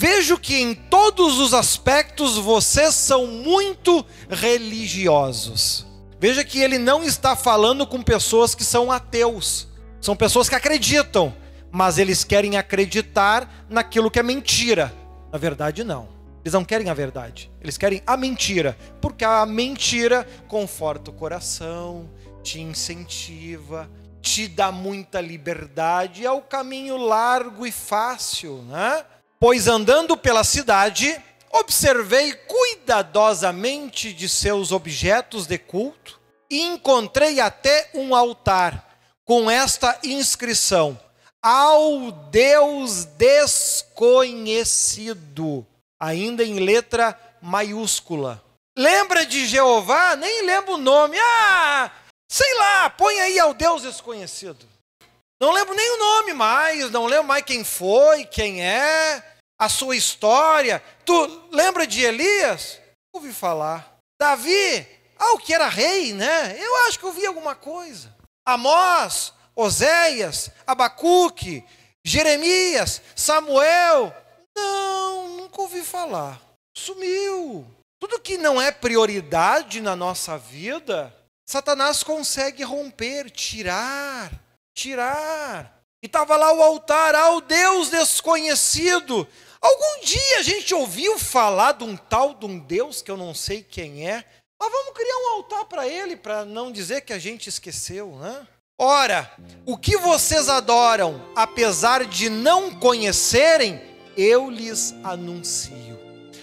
Vejo 0.00 0.38
que 0.38 0.54
em 0.54 0.76
todos 0.76 1.40
os 1.40 1.52
aspectos 1.52 2.36
vocês 2.36 2.94
são 2.94 3.26
muito 3.26 4.06
religiosos. 4.30 5.84
Veja 6.20 6.44
que 6.44 6.60
ele 6.60 6.78
não 6.78 7.02
está 7.02 7.34
falando 7.34 7.84
com 7.84 8.00
pessoas 8.00 8.54
que 8.54 8.62
são 8.62 8.92
ateus. 8.92 9.66
São 10.00 10.14
pessoas 10.14 10.48
que 10.48 10.54
acreditam, 10.54 11.34
mas 11.68 11.98
eles 11.98 12.22
querem 12.22 12.56
acreditar 12.56 13.66
naquilo 13.68 14.08
que 14.08 14.20
é 14.20 14.22
mentira. 14.22 14.94
Na 15.32 15.38
verdade, 15.38 15.82
não. 15.82 16.08
Eles 16.44 16.52
não 16.52 16.64
querem 16.64 16.88
a 16.88 16.94
verdade. 16.94 17.50
Eles 17.60 17.76
querem 17.76 18.00
a 18.06 18.16
mentira. 18.16 18.78
Porque 19.00 19.24
a 19.24 19.44
mentira 19.44 20.24
conforta 20.46 21.10
o 21.10 21.14
coração, 21.14 22.08
te 22.40 22.60
incentiva, 22.60 23.90
te 24.22 24.46
dá 24.46 24.70
muita 24.70 25.20
liberdade. 25.20 26.24
É 26.24 26.30
o 26.30 26.40
caminho 26.40 26.96
largo 26.96 27.66
e 27.66 27.72
fácil, 27.72 28.62
né? 28.62 29.04
Pois 29.40 29.68
andando 29.68 30.16
pela 30.16 30.42
cidade, 30.42 31.16
observei 31.52 32.32
cuidadosamente 32.32 34.12
de 34.12 34.28
seus 34.28 34.72
objetos 34.72 35.46
de 35.46 35.56
culto 35.58 36.18
e 36.50 36.60
encontrei 36.62 37.38
até 37.38 37.88
um 37.94 38.16
altar 38.16 38.98
com 39.24 39.48
esta 39.50 39.96
inscrição: 40.02 40.98
Ao 41.40 42.10
Deus 42.10 43.04
desconhecido, 43.04 45.64
ainda 46.00 46.42
em 46.42 46.58
letra 46.58 47.16
maiúscula. 47.40 48.42
Lembra 48.76 49.24
de 49.24 49.46
Jeová? 49.46 50.16
Nem 50.16 50.46
lembro 50.46 50.74
o 50.74 50.78
nome. 50.78 51.16
Ah, 51.20 51.92
sei 52.28 52.52
lá, 52.54 52.90
põe 52.90 53.20
aí 53.20 53.38
ao 53.38 53.54
Deus 53.54 53.82
desconhecido. 53.82 54.66
Não 55.40 55.52
lembro 55.52 55.74
nem 55.74 55.94
o 55.94 55.98
nome 55.98 56.34
mais, 56.34 56.90
não 56.90 57.06
lembro 57.06 57.24
mais 57.28 57.44
quem 57.44 57.62
foi, 57.62 58.24
quem 58.24 58.64
é, 58.64 59.22
a 59.56 59.68
sua 59.68 59.94
história. 59.94 60.82
Tu 61.04 61.48
lembra 61.52 61.86
de 61.86 62.02
Elias? 62.02 62.80
Ouvi 63.12 63.32
falar. 63.32 63.98
Davi, 64.20 64.86
ah, 65.16 65.34
o 65.34 65.38
que 65.38 65.54
era 65.54 65.68
rei, 65.68 66.12
né? 66.12 66.56
Eu 66.58 66.86
acho 66.86 66.98
que 66.98 67.04
eu 67.04 67.12
vi 67.12 67.24
alguma 67.24 67.54
coisa. 67.54 68.12
Amós, 68.44 69.32
Oséias, 69.54 70.50
Abacuque, 70.66 71.64
Jeremias, 72.04 73.00
Samuel. 73.14 74.12
Não, 74.56 75.28
nunca 75.36 75.60
ouvi 75.60 75.82
falar. 75.82 76.40
Sumiu. 76.76 77.64
Tudo 78.00 78.20
que 78.20 78.36
não 78.38 78.60
é 78.60 78.72
prioridade 78.72 79.80
na 79.80 79.94
nossa 79.94 80.36
vida, 80.36 81.14
Satanás 81.48 82.02
consegue 82.02 82.64
romper, 82.64 83.30
tirar 83.30 84.32
tirar. 84.78 85.82
E 86.00 86.06
estava 86.06 86.36
lá 86.36 86.52
o 86.52 86.62
altar 86.62 87.14
ao 87.14 87.40
Deus 87.40 87.90
desconhecido. 87.90 89.26
Algum 89.60 90.04
dia 90.04 90.38
a 90.38 90.42
gente 90.42 90.72
ouviu 90.72 91.18
falar 91.18 91.72
de 91.72 91.82
um 91.82 91.96
tal 91.96 92.34
de 92.34 92.46
um 92.46 92.58
Deus 92.58 93.02
que 93.02 93.10
eu 93.10 93.16
não 93.16 93.34
sei 93.34 93.62
quem 93.62 94.08
é, 94.08 94.24
mas 94.60 94.70
vamos 94.70 94.92
criar 94.94 95.16
um 95.16 95.28
altar 95.36 95.64
para 95.64 95.88
ele, 95.88 96.14
para 96.14 96.44
não 96.44 96.70
dizer 96.70 97.00
que 97.00 97.12
a 97.12 97.18
gente 97.18 97.48
esqueceu, 97.48 98.16
né? 98.20 98.46
Ora, 98.80 99.28
o 99.66 99.76
que 99.76 99.96
vocês 99.96 100.48
adoram, 100.48 101.20
apesar 101.34 102.04
de 102.04 102.30
não 102.30 102.70
conhecerem, 102.70 103.82
eu 104.16 104.48
lhes 104.48 104.94
anuncio. 105.02 105.98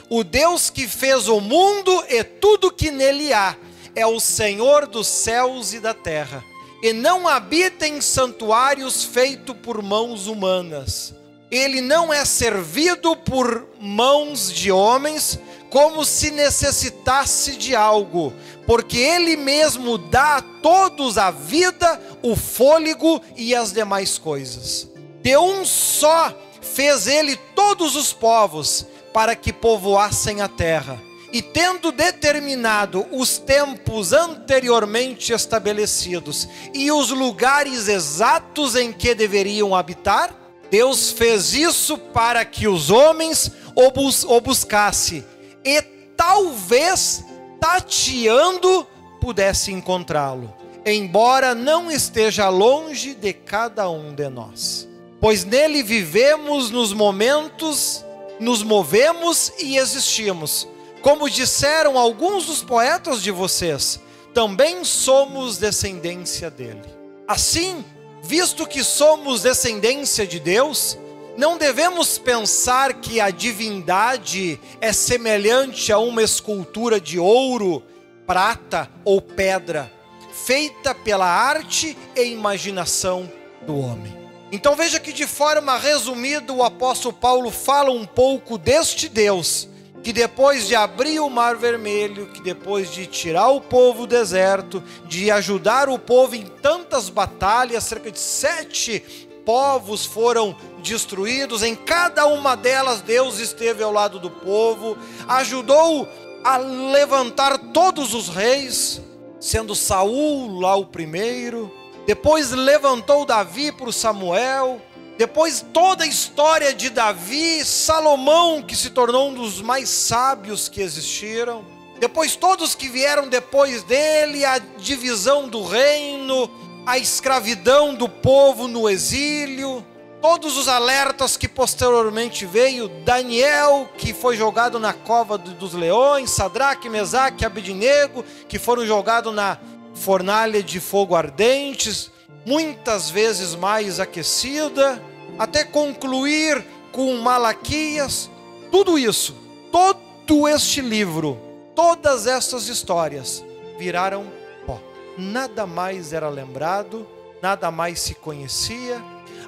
O 0.10 0.22
Deus 0.22 0.70
que 0.70 0.86
fez 0.86 1.30
o 1.30 1.40
mundo 1.40 2.04
e 2.10 2.22
tudo 2.26 2.72
que 2.72 2.92
nele 2.92 3.32
há 3.32 3.56
é 3.96 4.06
o 4.06 4.20
Senhor 4.20 4.86
dos 4.86 5.08
céus 5.08 5.72
e 5.72 5.80
da 5.80 5.94
terra 5.94 6.44
e 6.82 6.94
não 6.94 7.28
habita 7.28 7.88
em 7.88 8.02
santuários 8.02 9.04
feitos 9.04 9.56
por 9.62 9.82
mãos 9.82 10.28
humanas. 10.28 11.14
Ele 11.50 11.80
não 11.82 12.14
é 12.14 12.26
servido 12.26 13.16
por 13.16 13.68
mãos 13.80 14.52
de 14.52 14.72
homens, 14.72 15.40
como 15.70 16.04
se 16.04 16.32
necessitasse 16.32 17.56
de 17.56 17.76
algo, 17.76 18.34
porque 18.66 18.98
Ele 18.98 19.36
mesmo 19.36 19.98
dá 19.98 20.38
a 20.38 20.42
todos 20.42 21.18
a 21.18 21.32
vida, 21.32 22.02
o 22.22 22.36
fôlego 22.36 23.22
e 23.36 23.54
as 23.54 23.72
demais 23.72 24.18
coisas. 24.18 24.88
De 25.22 25.38
um 25.38 25.66
só 25.66 26.34
fez 26.62 27.08
Ele 27.08 27.36
todos 27.56 27.96
os 27.96 28.12
povos, 28.12 28.86
para 29.14 29.36
que 29.36 29.54
povoassem 29.54 30.42
a 30.42 30.48
terra 30.48 31.05
e 31.36 31.42
tendo 31.42 31.92
determinado 31.92 33.06
os 33.12 33.38
tempos 33.38 34.14
anteriormente 34.14 35.34
estabelecidos 35.34 36.48
e 36.74 36.90
os 36.90 37.10
lugares 37.10 37.90
exatos 37.90 38.74
em 38.74 38.94
que 38.94 39.14
deveriam 39.14 39.76
habitar, 39.76 40.34
Deus 40.72 41.12
fez 41.12 41.54
isso 41.54 41.98
para 41.98 42.46
que 42.46 42.70
os 42.70 42.90
homens 42.90 43.52
o, 43.76 43.92
bus 43.92 44.24
o 44.24 44.40
buscasse 44.40 45.26
e 45.66 45.82
talvez 46.16 47.26
tateando 47.60 48.88
pudesse 49.20 49.74
encontrá-lo, 49.74 50.56
embora 50.86 51.54
não 51.54 51.92
esteja 51.92 52.48
longe 52.48 53.14
de 53.14 53.34
cada 53.34 53.90
um 53.90 54.16
de 54.16 54.30
nós. 54.30 54.88
Pois 55.20 55.44
nele 55.44 55.84
vivemos 55.84 56.72
nos 56.72 56.94
momentos, 56.94 58.06
nos 58.40 58.64
movemos 58.64 59.52
e 59.60 59.76
existimos 59.76 60.66
como 61.06 61.30
disseram 61.30 62.00
alguns 62.00 62.48
dos 62.48 62.64
poetas 62.64 63.22
de 63.22 63.30
vocês, 63.30 64.00
também 64.34 64.84
somos 64.84 65.60
descendência 65.60 66.50
dele. 66.50 66.82
Assim, 67.28 67.86
visto 68.24 68.66
que 68.66 68.84
somos 68.84 69.44
descendência 69.44 70.26
de 70.26 70.40
Deus, 70.40 70.98
não 71.38 71.60
devemos 71.60 72.18
pensar 72.18 72.96
que 72.96 73.22
a 73.22 73.30
divindade 73.30 74.60
é 74.82 74.92
semelhante 74.92 75.94
a 75.94 76.00
uma 76.00 76.24
escultura 76.24 77.00
de 77.00 77.20
ouro, 77.20 77.84
prata 78.26 78.90
ou 79.04 79.22
pedra, 79.22 79.94
feita 80.34 80.96
pela 80.96 81.28
arte 81.28 81.96
e 82.16 82.24
imaginação 82.24 83.32
do 83.62 83.78
homem. 83.78 84.12
Então 84.52 84.76
veja 84.76 85.00
que 85.00 85.14
de 85.14 85.28
forma 85.28 85.78
resumida 85.78 86.52
o 86.52 86.64
apóstolo 86.64 87.14
Paulo 87.14 87.52
fala 87.52 87.92
um 87.92 88.08
pouco 88.08 88.58
deste 88.58 89.08
Deus 89.08 89.70
que 90.06 90.14
depois 90.14 90.68
de 90.68 90.76
abrir 90.76 91.20
o 91.20 91.32
mar 91.32 91.56
vermelho, 91.56 92.28
que 92.28 92.40
depois 92.40 92.92
de 92.92 93.08
tirar 93.08 93.50
o 93.50 93.60
povo 93.60 94.02
do 94.02 94.16
deserto, 94.16 94.84
de 95.08 95.32
ajudar 95.32 95.90
o 95.90 95.98
povo 95.98 96.36
em 96.36 96.46
tantas 96.46 97.10
batalhas, 97.10 97.86
cerca 97.86 98.12
de 98.12 98.20
sete 98.20 99.04
povos 99.44 100.06
foram 100.06 100.56
destruídos, 100.84 101.64
em 101.64 101.74
cada 101.74 102.28
uma 102.28 102.56
delas 102.56 103.02
Deus 103.02 103.40
esteve 103.40 103.82
ao 103.82 103.92
lado 103.92 104.20
do 104.20 104.30
povo, 104.30 104.96
ajudou 105.28 106.08
a 106.44 106.58
levantar 106.58 107.58
todos 107.74 108.14
os 108.14 108.30
reis, 108.30 109.02
sendo 109.40 109.74
Saul 109.74 110.60
lá 110.60 110.76
o 110.76 110.86
primeiro, 110.86 111.74
depois 112.06 112.52
levantou 112.52 113.26
Davi 113.26 113.72
para 113.72 113.92
Samuel, 113.92 114.80
depois 115.18 115.66
toda 115.74 116.04
a 116.04 116.08
história 116.08 116.74
de 116.74 116.90
Davi, 116.90 117.64
Salomão, 117.64 118.62
que 118.62 118.76
se 118.76 118.90
tornou 118.90 119.30
um 119.30 119.34
dos 119.34 119.62
mais 119.62 119.88
sábios 119.88 120.68
que 120.68 120.82
existiram. 120.82 121.64
Depois 122.00 122.36
todos 122.36 122.76
que 122.76 122.90
vieram 122.90 123.30
depois 123.30 123.82
dele, 123.84 124.44
a 124.44 124.58
divisão 124.58 125.48
do 125.48 125.64
reino, 125.64 126.50
a 126.86 126.98
escravidão 126.98 127.96
do 127.96 128.10
povo 128.10 128.68
no 128.68 128.90
exílio, 128.90 129.86
todos 130.22 130.58
os 130.58 130.68
alertas 130.68 131.38
que 131.38 131.48
posteriormente 131.48 132.46
veio, 132.46 132.90
Daniel, 133.06 133.90
que 133.98 134.14
foi 134.14 134.36
jogado 134.36 134.78
na 134.80 134.92
cova 134.92 135.38
dos 135.38 135.74
leões, 135.74 136.32
Sadraque, 136.32 136.90
Mesaque 136.90 137.46
Abednego, 137.46 138.26
que 138.50 138.60
foram 138.60 138.86
jogados 138.86 139.34
na 139.34 139.58
fornalha 139.94 140.62
de 140.62 140.82
fogo 140.82 141.16
ardentes, 141.16 142.12
muitas 142.46 143.10
vezes 143.10 143.56
mais 143.56 144.00
aquecida, 144.00 145.02
até 145.38 145.64
concluir 145.64 146.64
com 146.92 147.16
Malaquias, 147.18 148.30
tudo 148.72 148.98
isso, 148.98 149.36
todo 149.72 150.48
este 150.48 150.80
livro, 150.80 151.40
todas 151.76 152.28
essas 152.28 152.68
histórias 152.68 153.44
viraram 153.78 154.26
pó. 154.66 154.80
Nada 155.18 155.66
mais 155.66 156.14
era 156.14 156.30
lembrado, 156.30 157.08
nada 157.42 157.70
mais 157.72 158.00
se 158.00 158.16
conhecia, 158.16 159.04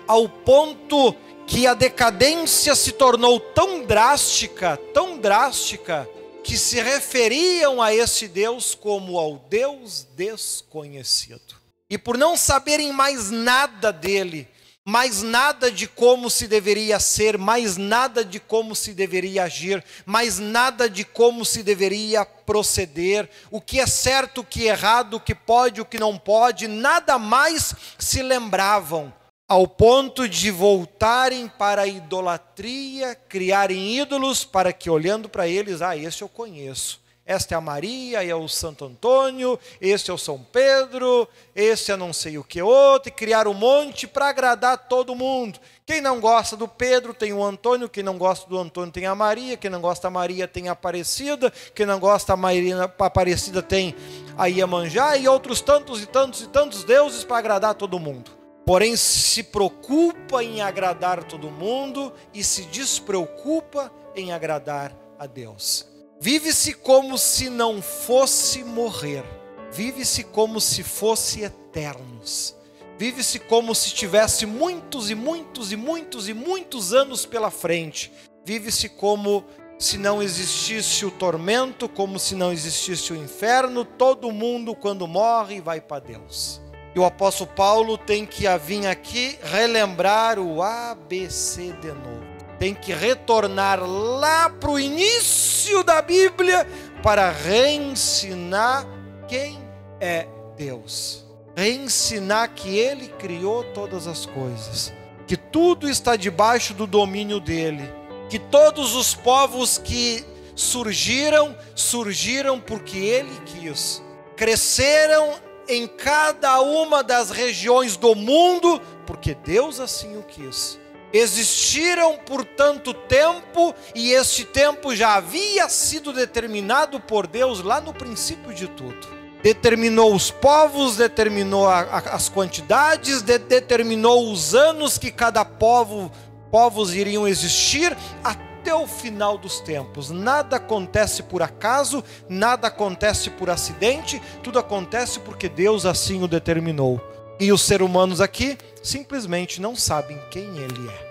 ao 0.07 0.27
ponto 0.27 1.15
que 1.45 1.65
a 1.65 1.73
decadência 1.73 2.75
se 2.75 2.91
tornou 2.91 3.39
tão 3.39 3.83
drástica, 3.83 4.77
tão 4.93 5.17
drástica, 5.17 6.07
que 6.43 6.57
se 6.57 6.81
referiam 6.81 7.81
a 7.81 7.93
esse 7.93 8.27
Deus 8.27 8.73
como 8.73 9.17
ao 9.17 9.35
Deus 9.49 10.07
desconhecido. 10.15 11.66
E 11.89 11.97
por 11.97 12.17
não 12.17 12.35
saberem 12.35 12.91
mais 12.91 13.31
nada 13.31 13.91
dele, 13.93 14.47
mais 14.87 15.21
nada 15.21 15.69
de 15.69 15.85
como 15.85 16.29
se 16.29 16.47
deveria 16.47 16.97
ser, 16.97 17.37
mais 17.37 17.75
nada 17.75 18.23
de 18.23 18.39
como 18.39 18.73
se 18.73 18.93
deveria 18.93 19.43
agir, 19.43 19.83
mais 20.05 20.39
nada 20.39 20.89
de 20.89 21.03
como 21.03 21.43
se 21.43 21.61
deveria 21.61 22.25
proceder, 22.25 23.29
o 23.51 23.59
que 23.59 23.81
é 23.81 23.85
certo, 23.85 24.39
o 24.39 24.43
que 24.45 24.65
é 24.65 24.71
errado, 24.71 25.15
o 25.15 25.19
que 25.19 25.35
pode, 25.35 25.81
o 25.81 25.85
que 25.85 25.99
não 25.99 26.17
pode, 26.17 26.69
nada 26.69 27.19
mais 27.19 27.75
se 27.99 28.21
lembravam, 28.21 29.13
ao 29.45 29.67
ponto 29.67 30.27
de 30.27 30.51
voltarem 30.51 31.49
para 31.49 31.83
a 31.83 31.87
idolatria, 31.87 33.13
criarem 33.13 33.97
ídolos 33.97 34.43
para 34.45 34.71
que 34.71 34.89
olhando 34.89 35.27
para 35.29 35.49
eles, 35.49 35.81
ah, 35.81 35.95
esse 35.97 36.21
eu 36.21 36.29
conheço. 36.29 36.99
Esta 37.27 37.55
é 37.55 37.57
a 37.57 37.61
Maria, 37.61 38.23
é 38.23 38.33
o 38.33 38.47
Santo 38.47 38.85
Antônio, 38.85 39.59
esse 39.81 40.09
é 40.09 40.13
o 40.13 40.17
São 40.17 40.39
Pedro, 40.39 41.27
esse 41.53 41.91
é 41.91 41.97
não 41.97 42.13
sei 42.13 42.37
o 42.37 42.43
que 42.43 42.61
outro, 42.61 43.09
e 43.09 43.11
criar 43.11 43.49
um 43.49 43.53
monte 43.53 44.07
para 44.07 44.29
agradar 44.29 44.87
todo 44.87 45.13
mundo. 45.13 45.59
Quem 45.85 45.99
não 45.99 46.21
gosta 46.21 46.55
do 46.55 46.69
Pedro 46.69 47.13
tem 47.13 47.33
o 47.33 47.43
Antônio, 47.43 47.89
quem 47.89 48.01
não 48.01 48.17
gosta 48.17 48.47
do 48.47 48.57
Antônio 48.57 48.93
tem 48.93 49.05
a 49.05 49.13
Maria, 49.13 49.57
quem 49.57 49.69
não 49.69 49.81
gosta 49.81 50.03
da 50.03 50.09
Maria 50.09 50.47
tem 50.47 50.69
a 50.69 50.71
Aparecida, 50.71 51.51
quem 51.75 51.85
não 51.85 51.99
gosta 51.99 52.31
da 52.31 52.37
Maria, 52.37 52.83
Aparecida 52.97 53.61
tem 53.61 53.93
a 54.37 54.45
Iemanjá 54.45 55.17
e 55.17 55.27
outros 55.27 55.59
tantos 55.59 56.01
e 56.01 56.05
tantos 56.05 56.43
e 56.43 56.47
tantos 56.47 56.85
deuses 56.85 57.25
para 57.25 57.39
agradar 57.39 57.75
todo 57.75 57.99
mundo. 57.99 58.31
Porém, 58.65 58.95
se 58.95 59.43
preocupa 59.43 60.41
em 60.41 60.61
agradar 60.61 61.25
todo 61.25 61.51
mundo 61.51 62.13
e 62.33 62.41
se 62.41 62.63
despreocupa 62.63 63.91
em 64.15 64.31
agradar 64.31 64.95
a 65.19 65.25
Deus. 65.25 65.96
Vive-se 66.19 66.73
como 66.73 67.15
se 67.17 67.47
não 67.49 67.81
fosse 67.81 68.63
morrer. 68.63 69.23
Vive-se 69.71 70.23
como 70.23 70.59
se 70.59 70.81
fosse 70.81 71.43
eternos. 71.43 72.55
Vive-se 72.97 73.37
como 73.37 73.75
se 73.75 73.91
tivesse 73.91 74.45
muitos 74.47 75.11
e 75.11 75.15
muitos 75.15 75.71
e 75.71 75.75
muitos 75.75 76.27
e 76.27 76.33
muitos 76.33 76.91
anos 76.91 77.25
pela 77.25 77.51
frente. 77.51 78.11
Vive-se 78.43 78.89
como 78.89 79.45
se 79.77 79.99
não 79.99 80.23
existisse 80.23 81.05
o 81.05 81.11
tormento, 81.11 81.87
como 81.87 82.17
se 82.17 82.33
não 82.33 82.51
existisse 82.51 83.13
o 83.13 83.15
inferno. 83.15 83.85
Todo 83.85 84.31
mundo, 84.31 84.73
quando 84.73 85.07
morre, 85.07 85.61
vai 85.61 85.79
para 85.79 85.99
Deus. 85.99 86.59
E 86.95 86.99
o 86.99 87.05
apóstolo 87.05 87.51
Paulo 87.55 87.95
tem 87.95 88.25
que 88.25 88.45
vir 88.57 88.87
aqui 88.87 89.37
relembrar 89.43 90.39
o 90.39 90.63
ABC 90.63 91.73
de 91.73 91.89
novo. 91.89 92.26
Tem 92.59 92.73
que 92.73 92.91
retornar 92.91 93.79
lá 93.83 94.49
para 94.49 94.71
o 94.71 94.79
início 94.79 95.83
da 95.83 96.01
Bíblia 96.01 96.67
para 97.03 97.29
reensinar 97.29 98.85
quem 99.27 99.59
é 99.99 100.27
Deus. 100.55 101.23
Reensinar 101.55 102.49
que 102.49 102.77
Ele 102.77 103.09
criou 103.09 103.63
todas 103.63 104.07
as 104.07 104.25
coisas, 104.25 104.93
que 105.27 105.37
tudo 105.37 105.89
está 105.89 106.15
debaixo 106.15 106.73
do 106.73 106.87
domínio 106.87 107.39
dele, 107.39 107.91
que 108.29 108.39
todos 108.39 108.95
os 108.95 109.13
povos 109.13 109.77
que 109.77 110.25
surgiram, 110.55 111.55
surgiram 111.75 112.59
porque 112.59 112.97
Ele 112.97 113.39
quis, 113.45 114.01
cresceram 114.35 115.35
em 115.67 115.87
cada 115.87 116.59
uma 116.61 117.03
das 117.03 117.29
regiões 117.29 117.97
do 117.97 118.15
mundo, 118.15 118.81
porque 119.05 119.35
Deus 119.35 119.79
assim 119.79 120.17
o 120.17 120.23
quis 120.23 120.79
existiram 121.13 122.17
por 122.17 122.43
tanto 122.43 122.93
tempo 122.93 123.73
e 123.95 124.11
este 124.11 124.45
tempo 124.45 124.95
já 124.95 125.15
havia 125.15 125.69
sido 125.69 126.11
determinado 126.11 126.99
por 126.99 127.27
Deus 127.27 127.61
lá 127.61 127.79
no 127.79 127.93
princípio 127.93 128.53
de 128.53 128.67
tudo. 128.67 129.17
Determinou 129.41 130.13
os 130.13 130.31
povos, 130.31 130.97
determinou 130.97 131.67
a, 131.67 131.81
a, 131.81 131.97
as 132.15 132.27
quantidades, 132.27 133.21
de, 133.21 133.37
determinou 133.37 134.31
os 134.31 134.53
anos 134.55 134.97
que 134.97 135.11
cada 135.11 135.45
povo 135.45 136.11
povos 136.51 136.93
iriam 136.93 137.27
existir 137.27 137.95
até 138.23 138.73
o 138.73 138.87
final 138.87 139.37
dos 139.37 139.59
tempos. 139.59 140.09
Nada 140.09 140.57
acontece 140.57 141.23
por 141.23 141.41
acaso, 141.41 142.03
nada 142.27 142.67
acontece 142.67 143.29
por 143.29 143.49
acidente, 143.49 144.21
tudo 144.43 144.59
acontece 144.59 145.19
porque 145.19 145.47
Deus 145.47 145.85
assim 145.85 146.23
o 146.23 146.27
determinou. 146.27 147.01
E 147.39 147.51
os 147.51 147.61
seres 147.61 147.85
humanos 147.85 148.19
aqui 148.19 148.57
simplesmente 148.81 149.61
não 149.61 149.75
sabem 149.75 150.19
quem 150.31 150.57
ele 150.57 150.89
é. 150.89 151.07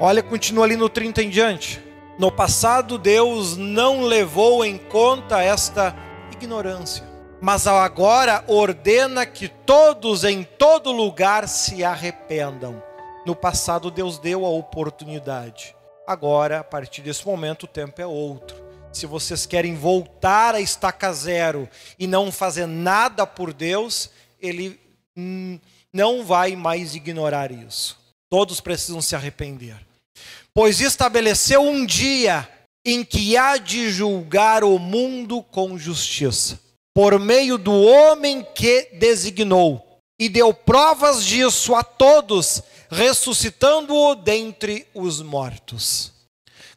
Olha, 0.00 0.22
continua 0.22 0.64
ali 0.64 0.76
no 0.76 0.88
30 0.88 1.22
em 1.22 1.30
diante. 1.30 1.82
No 2.18 2.30
passado, 2.30 2.98
Deus 2.98 3.56
não 3.56 4.02
levou 4.02 4.64
em 4.64 4.76
conta 4.76 5.40
esta 5.40 5.96
ignorância, 6.32 7.04
mas 7.40 7.66
agora 7.66 8.44
ordena 8.46 9.24
que 9.24 9.48
todos 9.48 10.24
em 10.24 10.44
todo 10.44 10.92
lugar 10.92 11.48
se 11.48 11.82
arrependam. 11.82 12.82
No 13.24 13.34
passado, 13.34 13.90
Deus 13.90 14.18
deu 14.18 14.44
a 14.44 14.50
oportunidade. 14.50 15.74
Agora, 16.06 16.60
a 16.60 16.64
partir 16.64 17.00
desse 17.00 17.26
momento, 17.26 17.62
o 17.62 17.68
tempo 17.68 18.00
é 18.00 18.06
outro. 18.06 18.62
Se 18.92 19.06
vocês 19.06 19.46
querem 19.46 19.74
voltar 19.74 20.54
a 20.54 20.60
estaca 20.60 21.12
zero 21.12 21.68
e 21.98 22.06
não 22.06 22.30
fazer 22.30 22.66
nada 22.66 23.26
por 23.26 23.52
Deus, 23.52 24.10
Ele 24.40 24.78
não 25.92 26.24
vai 26.24 26.56
mais 26.56 26.94
ignorar 26.94 27.50
isso. 27.52 27.98
Todos 28.30 28.60
precisam 28.60 29.00
se 29.00 29.14
arrepender. 29.14 29.76
Pois 30.52 30.80
estabeleceu 30.80 31.62
um 31.62 31.84
dia 31.84 32.48
em 32.84 33.04
que 33.04 33.36
há 33.36 33.56
de 33.56 33.90
julgar 33.90 34.62
o 34.62 34.78
mundo 34.78 35.42
com 35.42 35.78
justiça, 35.78 36.60
por 36.94 37.18
meio 37.18 37.56
do 37.56 37.72
homem 37.72 38.46
que 38.54 38.90
designou, 38.92 40.00
e 40.18 40.28
deu 40.28 40.52
provas 40.52 41.24
disso 41.24 41.74
a 41.74 41.82
todos, 41.82 42.62
ressuscitando-o 42.90 44.14
dentre 44.14 44.86
os 44.94 45.20
mortos. 45.22 46.12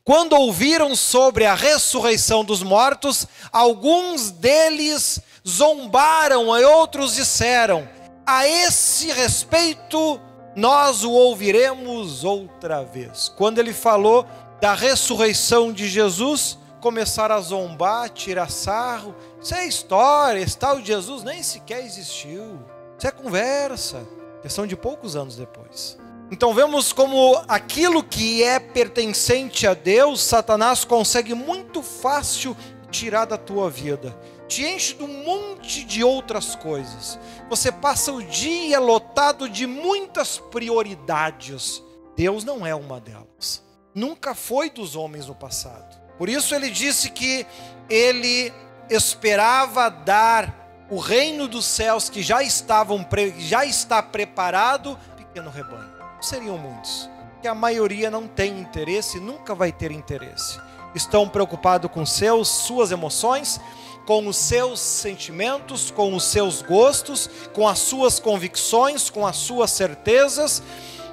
Quando 0.04 0.34
ouviram 0.34 0.96
sobre 0.96 1.46
a 1.46 1.54
ressurreição 1.54 2.44
dos 2.46 2.64
mortos, 2.64 3.28
alguns 3.52 4.32
deles 4.32 5.20
zombaram 5.46 6.58
e 6.58 6.64
outros 6.64 7.16
disseram: 7.16 7.88
A 8.28 8.46
esse 8.46 9.10
respeito 9.10 10.20
nós 10.54 11.06
o 11.06 11.12
ouviremos 11.12 12.26
outra 12.26 12.84
vez. 12.84 13.32
Quando 13.38 13.58
ele 13.60 13.72
falou 13.72 14.26
da 14.60 14.74
ressurreição 14.74 15.72
de 15.72 15.88
Jesus, 15.88 16.58
começaram 16.82 17.36
a 17.36 17.40
zombar, 17.40 18.10
tirar 18.10 18.52
sarro. 18.52 19.16
Isso 19.42 19.56
é 19.56 19.66
história, 19.66 20.42
esse 20.42 20.58
tal 20.58 20.82
de 20.82 20.88
Jesus 20.88 21.24
nem 21.24 21.42
sequer 21.42 21.86
existiu. 21.86 22.60
Isso 22.98 23.08
é 23.08 23.12
conversa. 23.12 24.06
Questão 24.42 24.68
de 24.68 24.76
poucos 24.76 25.16
anos 25.16 25.38
depois. 25.38 25.98
Então 26.30 26.54
vemos 26.54 26.92
como 26.92 27.42
aquilo 27.48 28.04
que 28.04 28.44
é 28.44 28.60
pertencente 28.60 29.66
a 29.66 29.74
Deus, 29.74 30.22
Satanás 30.22 30.84
consegue 30.84 31.34
muito 31.34 31.82
fácil 31.82 32.58
tirar 32.92 33.24
da 33.24 33.38
tua 33.38 33.70
vida 33.70 34.14
te 34.48 34.64
enche 34.64 34.96
de 34.96 35.04
um 35.04 35.24
monte 35.24 35.84
de 35.84 36.04
outras 36.04 36.56
coisas. 36.56 37.20
Você 37.50 37.72
passa 37.72 38.12
o 38.12 38.24
dia 38.24 38.80
lotado 38.80 39.50
de 39.50 39.68
muitas 39.68 40.38
prioridades. 40.38 41.84
Deus 42.16 42.44
não 42.44 42.66
é 42.66 42.74
uma 42.74 43.00
delas. 43.00 43.64
Nunca 43.94 44.34
foi 44.34 44.70
dos 44.70 44.96
homens 44.96 45.28
no 45.28 45.36
passado. 45.36 46.00
Por 46.18 46.30
isso 46.30 46.56
ele 46.56 46.70
disse 46.70 47.10
que 47.10 47.46
ele 47.90 48.52
esperava 48.90 49.90
dar 49.90 50.86
o 50.90 50.98
reino 50.98 51.48
dos 51.48 51.66
céus 51.66 52.10
que 52.10 52.24
já 52.24 52.42
estavam 52.42 53.06
já 53.40 53.66
está 53.66 54.02
preparado, 54.02 54.98
pequeno 55.18 55.50
rebanho. 55.50 55.92
Seriam 56.22 56.58
muitos, 56.58 57.10
que 57.42 57.48
a 57.48 57.54
maioria 57.54 58.10
não 58.10 58.28
tem 58.28 58.60
interesse, 58.60 59.20
nunca 59.20 59.54
vai 59.54 59.72
ter 59.72 59.92
interesse. 59.92 60.60
Estão 60.96 61.28
preocupados 61.28 61.92
com 61.92 62.06
seus, 62.06 62.48
suas 62.48 62.92
emoções, 62.92 63.60
com 64.08 64.26
os 64.26 64.38
seus 64.38 64.80
sentimentos, 64.80 65.92
com 65.92 66.16
os 66.16 66.24
seus 66.24 66.62
gostos, 66.62 67.30
com 67.52 67.68
as 67.68 67.80
suas 67.80 68.22
convicções, 68.22 69.10
com 69.10 69.28
as 69.28 69.36
suas 69.36 69.70
certezas, 69.70 70.64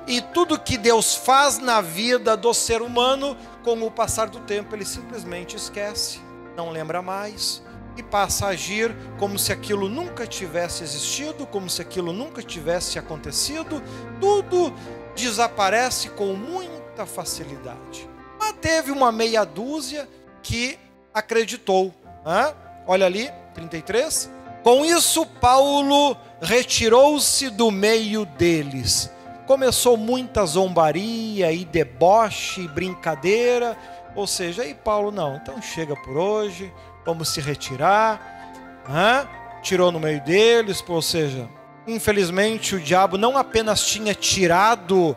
e 0.07 0.21
tudo 0.21 0.61
que 0.61 0.79
Deus 0.79 1.17
faz 1.17 1.59
na 1.59 1.81
vida 1.81 2.37
do 2.37 2.55
ser 2.55 2.81
humano, 2.81 3.37
com 3.65 3.83
o 3.83 3.91
passar 3.91 4.29
do 4.29 4.39
tempo, 4.39 4.77
ele 4.77 4.85
simplesmente 4.85 5.57
esquece, 5.57 6.21
não 6.57 6.71
lembra 6.71 7.03
mais 7.03 7.65
e 7.97 8.03
passa 8.03 8.47
a 8.47 8.51
agir 8.51 8.95
como 9.19 9.41
se 9.41 9.53
aquilo 9.53 9.89
nunca 9.89 10.25
tivesse 10.25 10.85
existido, 10.85 11.47
como 11.47 11.69
se 11.69 11.83
aquilo 11.83 12.13
nunca 12.13 12.43
tivesse 12.43 12.97
acontecido, 12.97 13.83
tudo 14.21 14.73
desaparece 15.17 16.11
com 16.11 16.35
muita 16.35 17.07
facilidade. 17.07 18.09
Mas 18.39 18.53
teve 18.61 18.93
uma 18.93 19.11
meia 19.11 19.45
dúzia 19.45 20.09
que 20.45 20.79
acreditou. 21.13 21.93
Né? 22.25 22.55
Olha 22.87 23.07
ali, 23.07 23.31
33. 23.55 24.31
Com 24.63 24.85
isso, 24.85 25.27
Paulo 25.27 26.17
retirou-se 26.41 27.51
do 27.51 27.71
meio 27.71 28.25
deles, 28.25 29.11
começou 29.47 29.97
muita 29.97 30.45
zombaria 30.45 31.53
e 31.53 31.65
deboche, 31.65 32.63
e 32.63 32.69
brincadeira, 32.69 33.77
ou 34.15 34.27
seja, 34.27 34.63
aí 34.63 34.75
Paulo 34.75 35.11
não, 35.11 35.37
então 35.37 35.61
chega 35.61 35.95
por 35.97 36.17
hoje, 36.17 36.73
vamos 37.05 37.29
se 37.29 37.41
retirar, 37.41 38.83
né? 38.89 39.29
tirou 39.63 39.91
no 39.91 40.01
meio 40.01 40.23
deles, 40.23 40.85
ou 40.87 41.03
seja, 41.03 41.49
infelizmente 41.87 42.75
o 42.75 42.81
diabo 42.81 43.19
não 43.19 43.37
apenas 43.37 43.87
tinha 43.87 44.15
tirado 44.15 45.17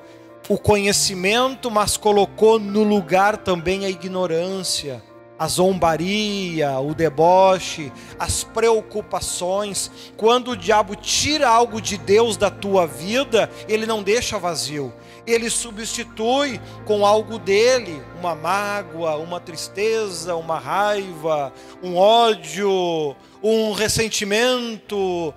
o 0.50 0.58
conhecimento, 0.58 1.70
mas 1.70 1.98
colocou 1.98 2.58
no 2.58 2.84
lugar 2.84 3.38
também 3.38 3.86
a 3.86 3.90
ignorância 3.90 5.02
a 5.40 5.48
zombaria, 5.48 6.80
o 6.80 6.94
deboche, 6.94 7.92
as 8.18 8.44
preocupações. 8.44 9.92
Quando 10.16 10.52
o 10.52 10.58
diabo 10.58 10.96
tira 10.96 11.48
algo 11.48 11.80
de 11.80 11.98
Deus 11.98 12.38
da 12.38 12.50
tua 12.50 12.88
vida, 12.88 13.50
ele 13.68 13.86
não 13.86 14.02
deixa 14.02 14.40
vazio. 14.40 14.94
Ele 15.26 15.50
substitui 15.50 16.60
com 16.86 17.06
algo 17.06 17.38
dele, 17.38 18.02
uma 18.20 18.34
mágoa, 18.34 19.18
uma 19.18 19.40
tristeza, 19.40 20.36
uma 20.36 20.58
raiva, 20.58 21.54
um 21.84 21.98
ódio, 21.98 23.16
um 23.44 23.74
ressentimento, 23.74 25.34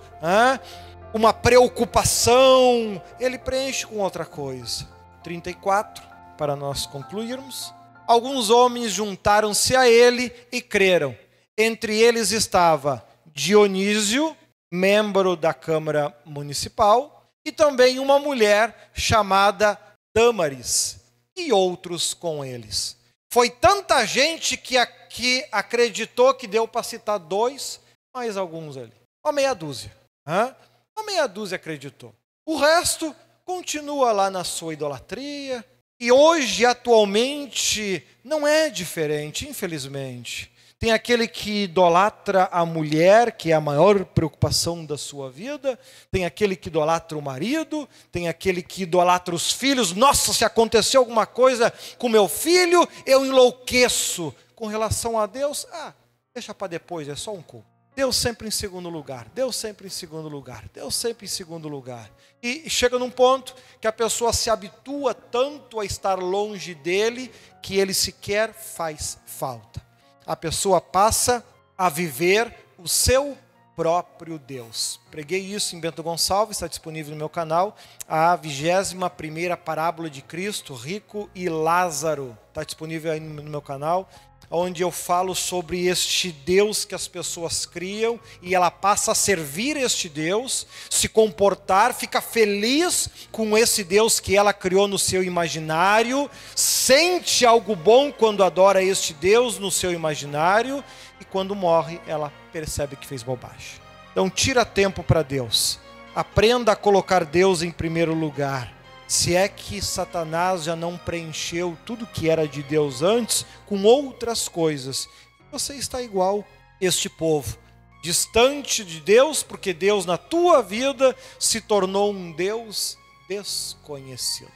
uma 1.12 1.32
preocupação. 1.32 3.02
Ele 3.18 3.36
preenche 3.36 3.86
com 3.86 3.98
outra 3.98 4.24
coisa. 4.24 4.88
34, 5.22 6.02
para 6.38 6.56
nós 6.56 6.86
concluirmos 6.86 7.74
alguns 8.10 8.50
homens 8.50 8.90
juntaram-se 8.90 9.76
a 9.76 9.88
ele 9.88 10.32
e 10.50 10.60
creram. 10.60 11.16
Entre 11.56 11.96
eles 11.96 12.32
estava 12.32 13.06
Dionísio, 13.26 14.36
membro 14.72 15.36
da 15.36 15.54
Câmara 15.54 16.12
Municipal, 16.24 17.30
e 17.46 17.52
também 17.52 18.00
uma 18.00 18.18
mulher 18.18 18.90
chamada 18.92 19.78
Damaris, 20.12 20.98
e 21.36 21.52
outros 21.52 22.12
com 22.12 22.44
eles. 22.44 22.96
Foi 23.32 23.48
tanta 23.48 24.04
gente 24.04 24.56
que 24.56 24.76
aqui 24.76 25.46
acreditou 25.52 26.34
que 26.34 26.48
deu 26.48 26.66
para 26.66 26.82
citar 26.82 27.16
dois, 27.16 27.78
mais 28.12 28.36
alguns 28.36 28.76
ali. 28.76 28.92
Uma 29.24 29.32
meia 29.32 29.54
dúzia. 29.54 29.96
Hã? 30.26 30.52
Uma 30.98 31.06
meia 31.06 31.28
dúzia 31.28 31.54
acreditou. 31.54 32.12
O 32.44 32.56
resto 32.56 33.14
continua 33.44 34.10
lá 34.10 34.28
na 34.30 34.42
sua 34.42 34.72
idolatria, 34.72 35.64
e 36.00 36.10
hoje, 36.10 36.64
atualmente, 36.64 38.02
não 38.24 38.46
é 38.46 38.70
diferente, 38.70 39.46
infelizmente. 39.46 40.50
Tem 40.78 40.92
aquele 40.92 41.28
que 41.28 41.64
idolatra 41.64 42.48
a 42.50 42.64
mulher, 42.64 43.32
que 43.32 43.52
é 43.52 43.54
a 43.54 43.60
maior 43.60 44.02
preocupação 44.06 44.82
da 44.82 44.96
sua 44.96 45.30
vida. 45.30 45.78
Tem 46.10 46.24
aquele 46.24 46.56
que 46.56 46.68
idolatra 46.68 47.18
o 47.18 47.22
marido. 47.22 47.86
Tem 48.10 48.28
aquele 48.30 48.62
que 48.62 48.84
idolatra 48.84 49.34
os 49.34 49.52
filhos. 49.52 49.92
Nossa, 49.92 50.32
se 50.32 50.42
aconteceu 50.42 51.02
alguma 51.02 51.26
coisa 51.26 51.70
com 51.98 52.08
meu 52.08 52.26
filho, 52.26 52.88
eu 53.04 53.26
enlouqueço. 53.26 54.34
Com 54.54 54.68
relação 54.68 55.18
a 55.18 55.26
Deus, 55.26 55.66
ah, 55.70 55.92
deixa 56.32 56.54
para 56.54 56.68
depois, 56.68 57.08
é 57.10 57.14
só 57.14 57.34
um 57.34 57.42
culto. 57.42 57.79
Deus 57.94 58.16
sempre 58.16 58.48
em 58.48 58.50
segundo 58.50 58.88
lugar, 58.88 59.28
Deus 59.34 59.56
sempre 59.56 59.86
em 59.86 59.90
segundo 59.90 60.28
lugar, 60.28 60.64
Deus 60.72 60.94
sempre 60.94 61.26
em 61.26 61.28
segundo 61.28 61.68
lugar. 61.68 62.10
E 62.42 62.70
chega 62.70 62.98
num 62.98 63.10
ponto 63.10 63.54
que 63.80 63.86
a 63.86 63.92
pessoa 63.92 64.32
se 64.32 64.48
habitua 64.48 65.12
tanto 65.12 65.80
a 65.80 65.84
estar 65.84 66.18
longe 66.18 66.74
dele 66.74 67.30
que 67.62 67.78
ele 67.78 67.92
sequer 67.92 68.52
faz 68.54 69.18
falta. 69.26 69.82
A 70.24 70.36
pessoa 70.36 70.80
passa 70.80 71.44
a 71.76 71.88
viver 71.88 72.54
o 72.78 72.86
seu 72.86 73.36
próprio 73.74 74.38
Deus. 74.38 75.00
Preguei 75.10 75.40
isso 75.40 75.74
em 75.74 75.80
Bento 75.80 76.02
Gonçalves, 76.02 76.56
está 76.56 76.66
disponível 76.66 77.12
no 77.12 77.16
meu 77.16 77.28
canal, 77.28 77.76
a 78.06 78.36
21 78.36 79.08
primeira 79.10 79.56
parábola 79.56 80.08
de 80.08 80.22
Cristo, 80.22 80.74
rico 80.74 81.28
e 81.34 81.48
Lázaro, 81.48 82.36
está 82.48 82.62
disponível 82.62 83.10
aí 83.10 83.20
no 83.20 83.42
meu 83.42 83.62
canal 83.62 84.08
onde 84.50 84.82
eu 84.82 84.90
falo 84.90 85.34
sobre 85.34 85.86
este 85.86 86.32
Deus 86.32 86.84
que 86.84 86.94
as 86.94 87.06
pessoas 87.06 87.64
criam 87.64 88.18
e 88.42 88.54
ela 88.54 88.70
passa 88.70 89.12
a 89.12 89.14
servir 89.14 89.76
este 89.76 90.08
Deus, 90.08 90.66
se 90.90 91.08
comportar, 91.08 91.94
fica 91.94 92.20
feliz 92.20 93.08
com 93.30 93.56
esse 93.56 93.84
Deus 93.84 94.18
que 94.18 94.36
ela 94.36 94.52
criou 94.52 94.88
no 94.88 94.98
seu 94.98 95.22
imaginário, 95.22 96.28
sente 96.56 97.46
algo 97.46 97.76
bom 97.76 98.10
quando 98.10 98.42
adora 98.42 98.82
este 98.82 99.14
Deus 99.14 99.58
no 99.58 99.70
seu 99.70 99.92
imaginário 99.92 100.82
e 101.20 101.24
quando 101.24 101.54
morre 101.54 102.00
ela 102.06 102.32
percebe 102.52 102.96
que 102.96 103.06
fez 103.06 103.22
bobagem. 103.22 103.78
Então 104.10 104.28
tira 104.28 104.64
tempo 104.64 105.04
para 105.04 105.22
Deus. 105.22 105.78
Aprenda 106.12 106.72
a 106.72 106.76
colocar 106.76 107.24
Deus 107.24 107.62
em 107.62 107.70
primeiro 107.70 108.12
lugar 108.12 108.79
se 109.10 109.34
é 109.34 109.48
que 109.48 109.82
Satanás 109.82 110.62
já 110.62 110.76
não 110.76 110.96
preencheu 110.96 111.76
tudo 111.84 112.06
que 112.06 112.30
era 112.30 112.46
de 112.46 112.62
Deus 112.62 113.02
antes 113.02 113.44
com 113.66 113.82
outras 113.82 114.48
coisas. 114.48 115.08
Você 115.50 115.74
está 115.74 116.00
igual 116.00 116.46
este 116.80 117.08
povo, 117.08 117.58
distante 118.04 118.84
de 118.84 119.00
Deus, 119.00 119.42
porque 119.42 119.74
Deus 119.74 120.06
na 120.06 120.16
tua 120.16 120.62
vida 120.62 121.16
se 121.40 121.60
tornou 121.60 122.12
um 122.12 122.30
Deus 122.30 122.96
desconhecido. 123.28 124.48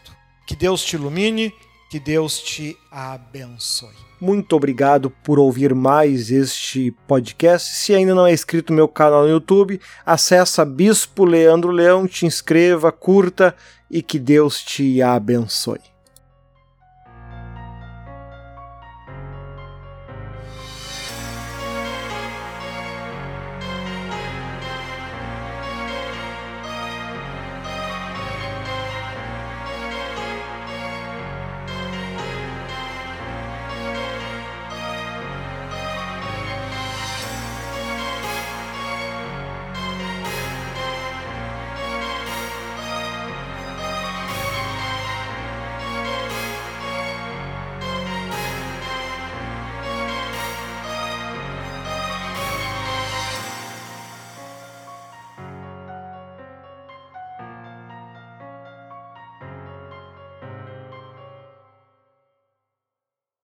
Que 0.47 0.55
Deus 0.55 0.85
te 0.85 0.95
ilumine, 0.95 1.53
que 1.91 1.99
Deus 1.99 2.39
te 2.39 2.79
abençoe. 2.93 3.97
Muito 4.25 4.57
obrigado 4.57 5.11
por 5.23 5.39
ouvir 5.39 5.75
mais 5.75 6.31
este 6.31 6.91
podcast. 7.07 7.77
Se 7.77 7.95
ainda 7.95 8.15
não 8.15 8.27
é 8.27 8.33
inscrito 8.33 8.73
no 8.73 8.77
meu 8.77 8.89
canal 8.89 9.25
no 9.25 9.29
YouTube, 9.29 9.79
acessa 10.07 10.65
Bispo 10.65 11.27
Leandro 11.27 11.71
Leão, 11.71 12.07
te 12.07 12.25
inscreva, 12.25 12.91
curta 12.91 13.55
e 13.91 14.01
que 14.01 14.19
Deus 14.19 14.63
te 14.63 15.03
abençoe. 15.03 15.94